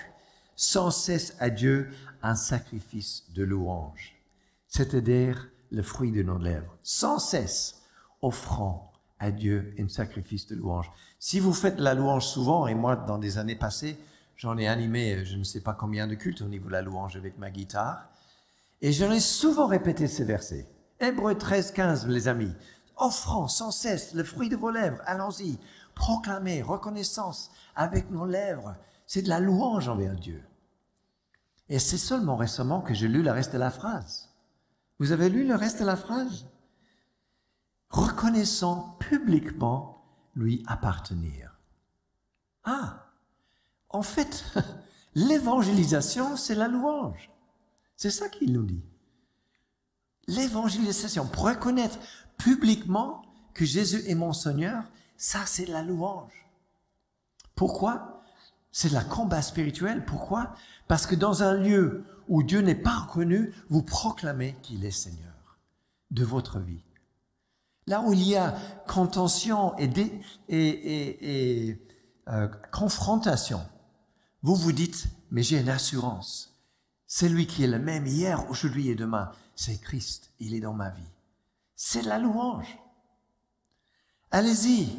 sans 0.58 0.91
cesse 0.91 1.36
à 1.39 1.50
Dieu 1.50 1.91
un 2.21 2.36
sacrifice 2.36 3.24
de 3.34 3.43
louange, 3.43 4.15
c'est-à-dire 4.67 5.50
le 5.71 5.82
fruit 5.82 6.12
de 6.12 6.24
nos 6.24 6.38
lèvres. 6.38 6.78
Sans 6.84 7.19
cesse, 7.19 7.84
offrant 8.21 8.91
à 9.19 9.32
Dieu 9.32 9.73
un 9.80 9.88
sacrifice 9.88 10.47
de 10.47 10.56
louange. 10.56 10.91
Si 11.19 11.39
vous 11.39 11.54
faites 11.54 11.80
la 11.80 11.93
louange 11.93 12.25
souvent, 12.25 12.67
et 12.67 12.75
moi, 12.75 12.95
dans 12.95 13.17
des 13.17 13.38
années 13.38 13.56
passées, 13.56 13.97
j'en 14.36 14.58
ai 14.58 14.67
animé 14.67 15.25
je 15.25 15.38
ne 15.38 15.43
sais 15.43 15.62
pas 15.62 15.73
combien 15.73 16.08
de 16.08 16.15
cultes 16.15 16.41
au 16.41 16.47
niveau 16.47 16.67
de 16.67 16.73
la 16.73 16.82
louange 16.82 17.15
avec 17.15 17.38
ma 17.38 17.49
guitare, 17.49 18.10
et 18.82 18.91
j'en 18.91 19.12
ai 19.12 19.19
souvent 19.19 19.67
répété 19.67 20.08
ces 20.08 20.25
versets. 20.25 20.67
Hébreu 20.99 21.36
13, 21.36 21.71
15, 21.71 22.08
les 22.08 22.28
amis. 22.28 22.54
Offrant 22.97 23.47
sans 23.47 23.71
cesse 23.71 24.13
le 24.13 24.23
fruit 24.23 24.49
de 24.49 24.56
vos 24.56 24.71
lèvres, 24.71 25.01
allons-y, 25.06 25.58
proclamez 25.95 26.62
reconnaissance 26.62 27.51
avec 27.75 28.10
nos 28.12 28.25
lèvres. 28.25 28.75
C'est 29.06 29.21
de 29.21 29.30
la 29.30 29.39
louange 29.39 29.89
envers 29.89 30.15
Dieu. 30.15 30.43
Et 31.67 31.80
c'est 31.80 31.97
seulement 31.97 32.36
récemment 32.36 32.82
que 32.82 32.93
j'ai 32.93 33.08
lu 33.08 33.23
le 33.23 33.32
reste 33.32 33.54
de 33.54 33.58
la 33.58 33.71
phrase. 33.71 34.30
Vous 34.99 35.12
avez 35.12 35.30
lu 35.30 35.45
le 35.47 35.56
reste 35.56 35.80
de 35.80 35.86
la 35.86 35.95
phrase? 35.95 36.45
Reconnaissant 37.89 38.98
publiquement 39.00 40.04
lui 40.36 40.63
appartenir. 40.67 41.58
Ah, 42.63 43.06
en 43.89 44.02
fait, 44.02 44.45
l'évangélisation, 45.15 46.36
c'est 46.36 46.56
la 46.56 46.67
louange. 46.67 47.32
C'est 47.95 48.12
ça 48.12 48.28
qu'il 48.30 48.52
nous 48.52 48.65
dit. 48.65 48.84
L'évangélisation, 50.28 51.26
pour 51.28 51.45
reconnaître 51.45 51.98
publiquement 52.38 53.21
que 53.54 53.65
Jésus 53.65 54.04
est 54.08 54.15
mon 54.15 54.34
Seigneur, 54.34 54.84
ça 55.17 55.45
c'est 55.45 55.67
la 55.67 55.82
louange. 55.82 56.45
Pourquoi? 57.56 58.24
C'est 58.71 58.91
la 58.91 59.04
combat 59.04 59.41
spirituel. 59.41 60.04
Pourquoi? 60.04 60.54
Parce 60.88 61.08
que 61.08 61.15
dans 61.15 61.43
un 61.43 61.54
lieu 61.54 62.04
où 62.28 62.43
Dieu 62.43 62.60
n'est 62.60 62.76
pas 62.76 62.95
reconnu, 62.95 63.54
vous 63.69 63.82
proclamez 63.82 64.56
qu'il 64.62 64.84
est 64.84 64.91
Seigneur 64.91 65.58
de 66.12 66.26
votre 66.26 66.60
vie. 66.60 66.84
Là 67.88 68.02
où 68.02 68.13
il 68.13 68.24
y 68.24 68.36
a 68.36 68.56
contention 68.88 69.78
et, 69.78 69.89
et, 70.50 71.82
euh, 72.28 72.48
confrontation, 72.71 73.62
vous 74.41 74.56
vous 74.56 74.71
dites, 74.71 75.06
mais 75.30 75.43
j'ai 75.43 75.60
une 75.60 75.69
assurance. 75.69 76.56
Celui 77.06 77.45
qui 77.45 77.63
est 77.63 77.67
le 77.67 77.78
même 77.78 78.08
hier, 78.08 78.50
aujourd'hui 78.50 78.89
et 78.89 78.95
demain, 78.95 79.32
c'est 79.56 79.80
Christ. 79.80 80.32
Il 80.39 80.56
est 80.56 80.62
dans 80.62 80.74
ma 80.74 80.89
vie. 80.89 81.12
C'est 81.76 82.02
la 82.02 82.17
louange. 82.17 82.80
Allez-y 84.32 84.89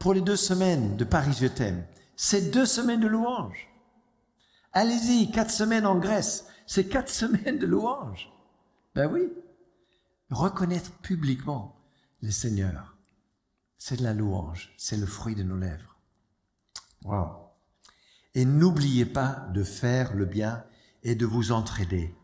pour 0.00 0.12
les 0.12 0.20
deux 0.20 0.36
semaines 0.36 0.96
de 0.96 1.04
Paris 1.04 1.36
Je 1.38 1.46
t'aime. 1.46 1.86
C'est 2.16 2.50
deux 2.50 2.66
semaines 2.66 3.00
de 3.00 3.06
louange. 3.06 3.68
Allez-y, 4.72 5.30
quatre 5.30 5.52
semaines 5.52 5.86
en 5.86 5.98
Grèce. 5.98 6.46
C'est 6.66 6.88
quatre 6.88 7.08
semaines 7.10 7.58
de 7.58 7.66
louange. 7.66 8.28
Ben 8.96 9.10
oui. 9.12 9.32
Reconnaître 10.30 10.90
publiquement 11.02 11.75
le 12.22 12.30
Seigneur. 12.30 12.96
C'est 13.78 13.96
de 13.96 14.02
la 14.02 14.14
louange, 14.14 14.74
c'est 14.76 14.96
le 14.96 15.06
fruit 15.06 15.34
de 15.34 15.42
nos 15.42 15.56
lèvres. 15.56 15.96
Wow. 17.04 17.50
Et 18.34 18.44
n'oubliez 18.44 19.06
pas 19.06 19.48
de 19.52 19.62
faire 19.62 20.14
le 20.14 20.24
bien 20.24 20.64
et 21.02 21.14
de 21.14 21.26
vous 21.26 21.52
entraider, 21.52 22.14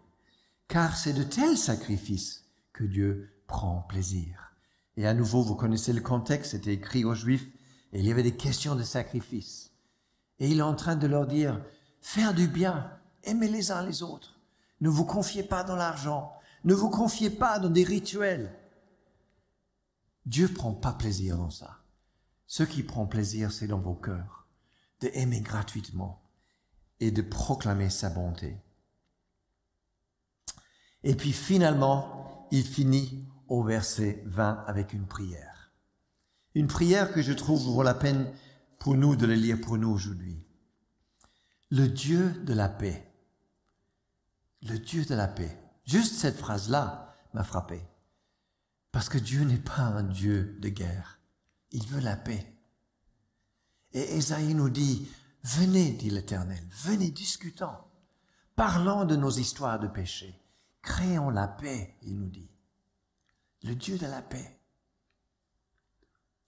car 0.69 0.97
c'est 0.97 1.13
de 1.13 1.23
tels 1.23 1.57
sacrifices 1.57 2.47
que 2.73 2.85
Dieu 2.85 3.31
prend 3.47 3.83
plaisir. 3.83 4.55
Et 4.97 5.07
à 5.07 5.15
nouveau, 5.15 5.43
vous 5.43 5.55
connaissez 5.55 5.93
le 5.93 6.01
contexte, 6.01 6.53
c'était 6.53 6.75
écrit 6.75 7.05
aux 7.05 7.15
Juifs, 7.15 7.47
et 7.93 8.01
il 8.01 8.07
y 8.07 8.11
avait 8.11 8.23
des 8.23 8.37
questions 8.37 8.75
de 8.75 8.83
sacrifice. 8.83 9.71
Et 10.39 10.49
il 10.49 10.59
est 10.59 10.63
en 10.63 10.75
train 10.75 10.97
de 10.97 11.07
leur 11.07 11.27
dire, 11.27 11.63
faire 12.01 12.35
du 12.35 12.49
bien, 12.49 12.91
aimez 13.25 13.49
les 13.49 13.71
uns 13.71 13.85
les 13.87 14.03
autres, 14.03 14.41
ne 14.81 14.89
vous 14.89 15.05
confiez 15.05 15.43
pas 15.43 15.63
dans 15.65 15.77
l'argent, 15.77 16.33
ne 16.65 16.75
vous 16.75 16.91
confiez 16.91 17.31
pas 17.31 17.59
dans 17.59 17.71
des 17.71 17.85
rituels, 17.85 18.53
Dieu 20.27 20.49
prend 20.49 20.73
pas 20.73 20.93
plaisir 20.93 21.37
dans 21.37 21.51
ça. 21.51 21.79
Ce 22.47 22.63
qui 22.63 22.83
prend 22.83 23.07
plaisir, 23.07 23.51
c'est 23.51 23.67
dans 23.67 23.81
vos 23.81 23.95
cœurs, 23.95 24.47
de 25.01 25.11
aimer 25.15 25.41
gratuitement 25.41 26.23
et 27.01 27.11
de 27.11 27.23
proclamer 27.23 27.91
sa 27.91 28.11
bonté. 28.11 28.57
Et 31.03 31.15
puis 31.15 31.33
finalement, 31.33 32.47
il 32.51 32.65
finit 32.65 33.27
au 33.49 33.63
verset 33.63 34.23
20 34.27 34.65
avec 34.67 34.93
une 34.93 35.07
prière. 35.07 35.73
Une 36.55 36.69
prière 36.69 37.13
que 37.13 37.23
je 37.23 37.33
trouve 37.33 37.63
vaut 37.63 37.83
la 37.83 37.95
peine 37.95 38.31
pour 38.79 38.95
nous 38.95 39.17
de 39.17 39.27
le 39.27 39.35
lire 39.35 39.61
pour 39.61 39.79
nous 39.79 39.91
aujourd'hui. 39.91 40.45
Le 41.71 41.89
Dieu 41.89 42.33
de 42.45 42.53
la 42.53 42.69
paix. 42.69 43.11
Le 44.63 44.79
Dieu 44.79 45.05
de 45.05 45.15
la 45.15 45.27
paix. 45.27 45.59
Juste 45.85 46.15
cette 46.15 46.37
phrase-là 46.37 47.17
m'a 47.33 47.43
frappé. 47.43 47.81
Parce 48.93 49.09
que 49.09 49.19
Dieu 49.19 49.43
n'est 49.45 49.57
pas 49.57 49.81
un 49.81 50.03
Dieu 50.03 50.59
de 50.61 50.69
guerre. 50.69 51.19
Il 51.71 51.87
veut 51.87 52.01
la 52.01 52.17
paix. 52.17 52.47
Et 53.93 54.17
Esaïe 54.17 54.55
nous 54.55 54.71
dit, 54.71 55.09
venez, 55.43 55.93
dit 55.93 56.11
l'Éternel, 56.11 56.63
venez 56.71 57.11
discutons, 57.11 57.77
parlons 58.55 59.05
de 59.05 59.17
nos 59.17 59.31
histoires 59.31 59.81
de 59.81 59.89
péché, 59.89 60.41
créons 60.83 61.31
la 61.31 61.49
paix, 61.49 61.97
il 62.03 62.19
nous 62.19 62.29
dit. 62.29 62.51
Le 63.63 63.75
Dieu 63.75 63.99
de 63.99 64.07
la 64.07 64.23
paix. 64.23 64.59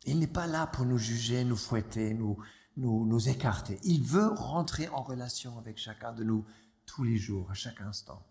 Il 0.04 0.18
n'est 0.18 0.26
pas 0.26 0.46
là 0.46 0.66
pour 0.66 0.84
nous 0.84 0.98
juger, 0.98 1.44
nous 1.44 1.56
fouetter, 1.56 2.12
nous, 2.12 2.38
nous, 2.76 3.06
nous 3.06 3.28
écarter. 3.28 3.78
Il 3.84 4.02
veut 4.02 4.28
rentrer 4.28 4.88
en 4.88 5.02
relation 5.02 5.58
avec 5.58 5.78
chacun 5.78 6.12
de 6.12 6.24
nous 6.24 6.44
tous 6.86 7.04
les 7.04 7.16
jours, 7.16 7.50
à 7.50 7.54
chaque 7.54 7.80
instant. 7.80 8.26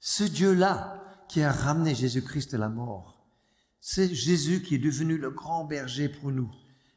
Ce 0.00 0.24
Dieu-là 0.24 1.02
qui 1.28 1.42
a 1.42 1.52
ramené 1.52 1.94
Jésus-Christ 1.94 2.52
de 2.52 2.58
la 2.58 2.68
mort, 2.68 3.13
c'est 3.86 4.14
Jésus 4.14 4.62
qui 4.62 4.76
est 4.76 4.78
devenu 4.78 5.18
le 5.18 5.28
grand 5.28 5.66
berger 5.66 6.08
pour 6.08 6.32
nous, 6.32 6.50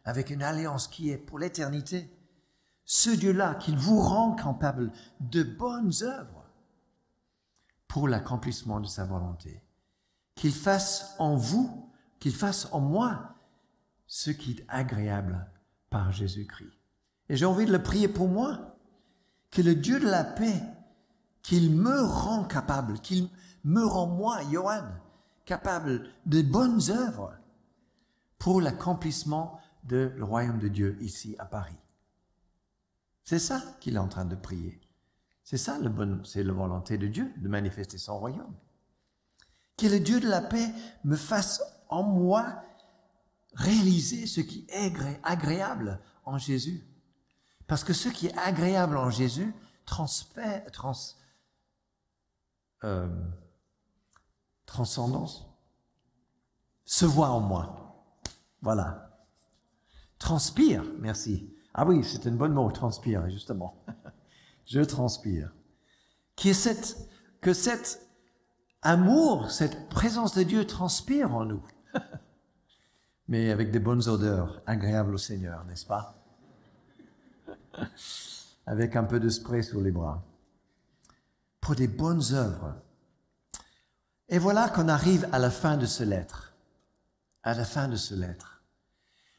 avec 0.05 0.29
une 0.29 0.41
alliance 0.41 0.87
qui 0.87 1.09
est 1.09 1.17
pour 1.17 1.37
l'éternité. 1.37 2.09
Ce 2.85 3.09
Dieu-là 3.09 3.55
qu'il 3.55 3.75
vous 3.75 3.99
rend 3.99 4.35
capable 4.35 4.93
de 5.19 5.43
bonnes 5.43 5.91
œuvres 6.03 6.45
pour 7.89 8.07
l'accomplissement 8.07 8.79
de 8.79 8.87
sa 8.87 9.03
volonté. 9.03 9.61
Qu'il 10.35 10.53
fasse 10.53 11.13
en 11.19 11.35
vous, 11.35 11.91
qu'il 12.21 12.33
fasse 12.33 12.69
en 12.71 12.79
moi 12.79 13.35
ce 14.05 14.31
qui 14.31 14.51
est 14.51 14.65
agréable 14.69 15.45
par 15.89 16.13
Jésus-Christ. 16.13 16.71
Et 17.27 17.35
j'ai 17.35 17.45
envie 17.45 17.65
de 17.65 17.73
le 17.73 17.83
prier 17.83 18.07
pour 18.07 18.29
moi, 18.29 18.77
que 19.51 19.61
le 19.61 19.75
Dieu 19.75 19.99
de 19.99 20.07
la 20.07 20.23
paix, 20.23 20.63
qu'il 21.41 21.75
me 21.75 22.01
rend 22.01 22.45
capable, 22.45 23.01
qu'il 23.01 23.27
me 23.65 23.83
rend 23.83 24.07
moi, 24.07 24.39
Johan, 24.49 24.87
capable 25.47 26.09
de 26.27 26.43
bonnes 26.43 26.91
œuvres 26.91 27.33
pour 28.37 28.61
l'accomplissement 28.61 29.59
de 29.85 30.13
le 30.15 30.23
royaume 30.23 30.59
de 30.59 30.67
Dieu 30.67 30.97
ici 31.01 31.35
à 31.39 31.45
Paris. 31.45 31.79
C'est 33.23 33.39
ça 33.39 33.63
qu'il 33.79 33.95
est 33.95 33.99
en 33.99 34.09
train 34.09 34.25
de 34.25 34.35
prier. 34.35 34.79
C'est 35.43 35.57
ça 35.57 35.79
le 35.79 35.89
bon, 35.89 36.23
c'est 36.25 36.43
la 36.43 36.53
volonté 36.53 36.97
de 36.97 37.07
Dieu 37.07 37.33
de 37.37 37.47
manifester 37.47 37.97
son 37.97 38.19
royaume. 38.19 38.53
Que 39.77 39.87
le 39.87 39.99
Dieu 39.99 40.19
de 40.19 40.27
la 40.27 40.41
paix 40.41 40.69
me 41.05 41.15
fasse 41.15 41.63
en 41.87 42.03
moi 42.03 42.61
réaliser 43.53 44.27
ce 44.27 44.41
qui 44.41 44.67
est 44.69 44.93
agréable 45.23 46.01
en 46.25 46.37
Jésus. 46.37 46.85
Parce 47.67 47.85
que 47.85 47.93
ce 47.93 48.09
qui 48.09 48.27
est 48.27 48.37
agréable 48.37 48.97
en 48.97 49.09
Jésus 49.09 49.53
transfère, 49.85 50.69
trans, 50.71 50.93
euh, 52.83 53.07
transcendance, 54.67 55.49
se 56.85 57.05
voit 57.05 57.29
en 57.29 57.39
moi. 57.39 58.05
Voilà. 58.61 59.25
Transpire, 60.19 60.83
merci. 60.99 61.51
Ah 61.73 61.85
oui, 61.85 62.03
c'est 62.03 62.27
un 62.27 62.31
bon 62.31 62.53
mot, 62.53 62.71
transpire, 62.71 63.27
justement. 63.29 63.83
Je 64.65 64.81
transpire. 64.81 65.51
Qui 66.35 66.49
est 66.49 66.53
cette, 66.53 66.97
que 67.41 67.53
cet 67.53 68.07
amour, 68.83 69.49
cette 69.49 69.89
présence 69.89 70.35
de 70.35 70.43
Dieu 70.43 70.65
transpire 70.65 71.33
en 71.33 71.45
nous. 71.45 71.63
Mais 73.27 73.51
avec 73.51 73.71
des 73.71 73.79
bonnes 73.79 74.07
odeurs, 74.07 74.61
agréables 74.65 75.15
au 75.15 75.17
Seigneur, 75.17 75.65
n'est-ce 75.65 75.85
pas? 75.85 76.23
avec 78.65 78.95
un 78.95 79.03
peu 79.03 79.19
de 79.19 79.29
spray 79.29 79.63
sur 79.63 79.81
les 79.81 79.91
bras. 79.91 80.23
Pour 81.61 81.75
des 81.75 81.87
bonnes 81.87 82.23
œuvres. 82.33 82.75
Et 84.29 84.39
voilà 84.39 84.69
qu'on 84.69 84.89
arrive 84.89 85.27
à 85.31 85.39
la 85.39 85.49
fin 85.49 85.77
de 85.77 85.85
ce 85.85 86.03
lettre. 86.03 86.53
À 87.43 87.53
la 87.53 87.63
fin 87.63 87.87
de 87.87 87.95
ce 87.95 88.13
lettre. 88.13 88.61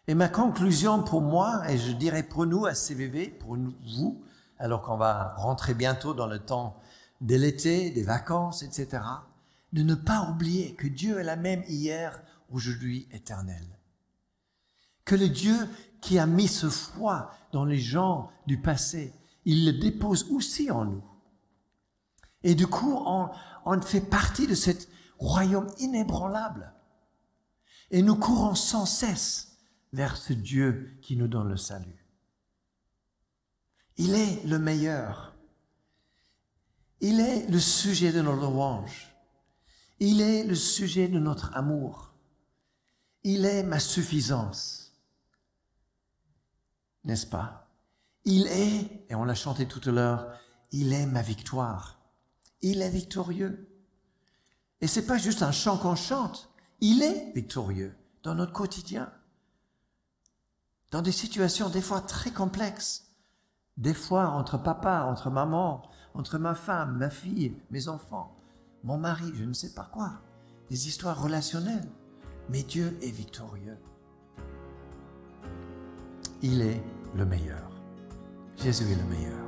Et 0.06 0.14
ma 0.14 0.30
conclusion 0.30 1.02
pour 1.02 1.20
moi, 1.20 1.62
et 1.70 1.76
je 1.76 1.92
dirais 1.92 2.22
pour 2.22 2.46
nous 2.46 2.64
à 2.64 2.74
CVV, 2.74 3.28
pour 3.28 3.56
vous, 3.56 4.22
alors 4.58 4.80
qu'on 4.80 4.96
va 4.96 5.34
rentrer 5.36 5.74
bientôt 5.74 6.14
dans 6.14 6.26
le 6.26 6.38
temps 6.38 6.80
de 7.20 7.36
l'été, 7.36 7.90
des 7.90 8.02
vacances, 8.02 8.62
etc., 8.62 9.02
de 9.74 9.82
ne 9.82 9.94
pas 9.94 10.30
oublier 10.30 10.74
que 10.74 10.86
Dieu 10.86 11.18
est 11.18 11.24
la 11.24 11.36
même 11.36 11.62
hier, 11.68 12.22
aujourd'hui, 12.50 13.06
éternel. 13.12 13.62
Que 15.04 15.14
le 15.14 15.28
Dieu 15.28 15.68
qui 16.00 16.18
a 16.18 16.24
mis 16.24 16.48
ce 16.48 16.70
foi 16.70 17.30
dans 17.52 17.66
les 17.66 17.78
gens 17.78 18.30
du 18.46 18.58
passé, 18.58 19.12
il 19.44 19.66
le 19.66 19.72
dépose 19.72 20.26
aussi 20.30 20.70
en 20.70 20.86
nous. 20.86 21.04
Et 22.42 22.54
du 22.54 22.66
coup, 22.66 22.94
on, 23.04 23.80
fait 23.82 24.00
partie 24.00 24.46
de 24.46 24.54
ce 24.54 24.70
royaume 25.18 25.68
inébranlable. 25.78 26.72
Et 27.90 28.02
nous 28.02 28.16
courons 28.16 28.54
sans 28.54 28.86
cesse 28.86 29.58
vers 29.92 30.16
ce 30.16 30.32
Dieu 30.32 30.98
qui 31.02 31.16
nous 31.16 31.28
donne 31.28 31.48
le 31.48 31.56
salut. 31.56 32.06
Il 33.96 34.14
est 34.14 34.44
le 34.44 34.58
meilleur. 34.58 35.34
Il 37.00 37.20
est 37.20 37.46
le 37.48 37.58
sujet 37.58 38.12
de 38.12 38.22
nos 38.22 38.34
louanges. 38.34 39.14
Il 40.00 40.20
est 40.20 40.44
le 40.44 40.54
sujet 40.54 41.08
de 41.08 41.18
notre 41.18 41.54
amour. 41.56 42.14
Il 43.24 43.44
est 43.44 43.62
ma 43.62 43.80
suffisance 43.80 44.88
n'est-ce 47.08 47.26
pas? 47.26 47.66
Il 48.24 48.46
est, 48.46 49.06
et 49.08 49.14
on 49.14 49.24
l'a 49.24 49.34
chanté 49.34 49.66
tout 49.66 49.80
à 49.88 49.92
l'heure, 49.92 50.38
il 50.70 50.92
est 50.92 51.06
ma 51.06 51.22
victoire. 51.22 51.97
Il 52.62 52.82
est 52.82 52.90
victorieux. 52.90 53.68
Et 54.80 54.86
c'est 54.86 55.06
pas 55.06 55.18
juste 55.18 55.42
un 55.42 55.52
chant 55.52 55.76
qu'on 55.76 55.96
chante, 55.96 56.50
il 56.80 57.02
est 57.02 57.32
victorieux 57.34 57.96
dans 58.22 58.34
notre 58.34 58.52
quotidien. 58.52 59.12
Dans 60.90 61.02
des 61.02 61.12
situations 61.12 61.68
des 61.68 61.80
fois 61.80 62.00
très 62.00 62.30
complexes, 62.30 63.08
des 63.76 63.94
fois 63.94 64.28
entre 64.28 64.58
papa, 64.58 65.02
entre 65.02 65.30
maman, 65.30 65.82
entre 66.14 66.38
ma 66.38 66.54
femme, 66.54 66.98
ma 66.98 67.10
fille, 67.10 67.56
mes 67.70 67.88
enfants, 67.88 68.36
mon 68.84 68.98
mari, 68.98 69.32
je 69.34 69.44
ne 69.44 69.52
sais 69.52 69.74
pas 69.74 69.88
quoi, 69.92 70.22
des 70.70 70.88
histoires 70.88 71.20
relationnelles. 71.20 71.88
Mais 72.48 72.62
Dieu 72.62 72.96
est 73.02 73.10
victorieux. 73.10 73.76
Il 76.40 76.62
est 76.62 76.82
le 77.14 77.26
meilleur. 77.26 77.70
Jésus 78.56 78.90
est 78.90 78.94
le 78.94 79.04
meilleur. 79.04 79.47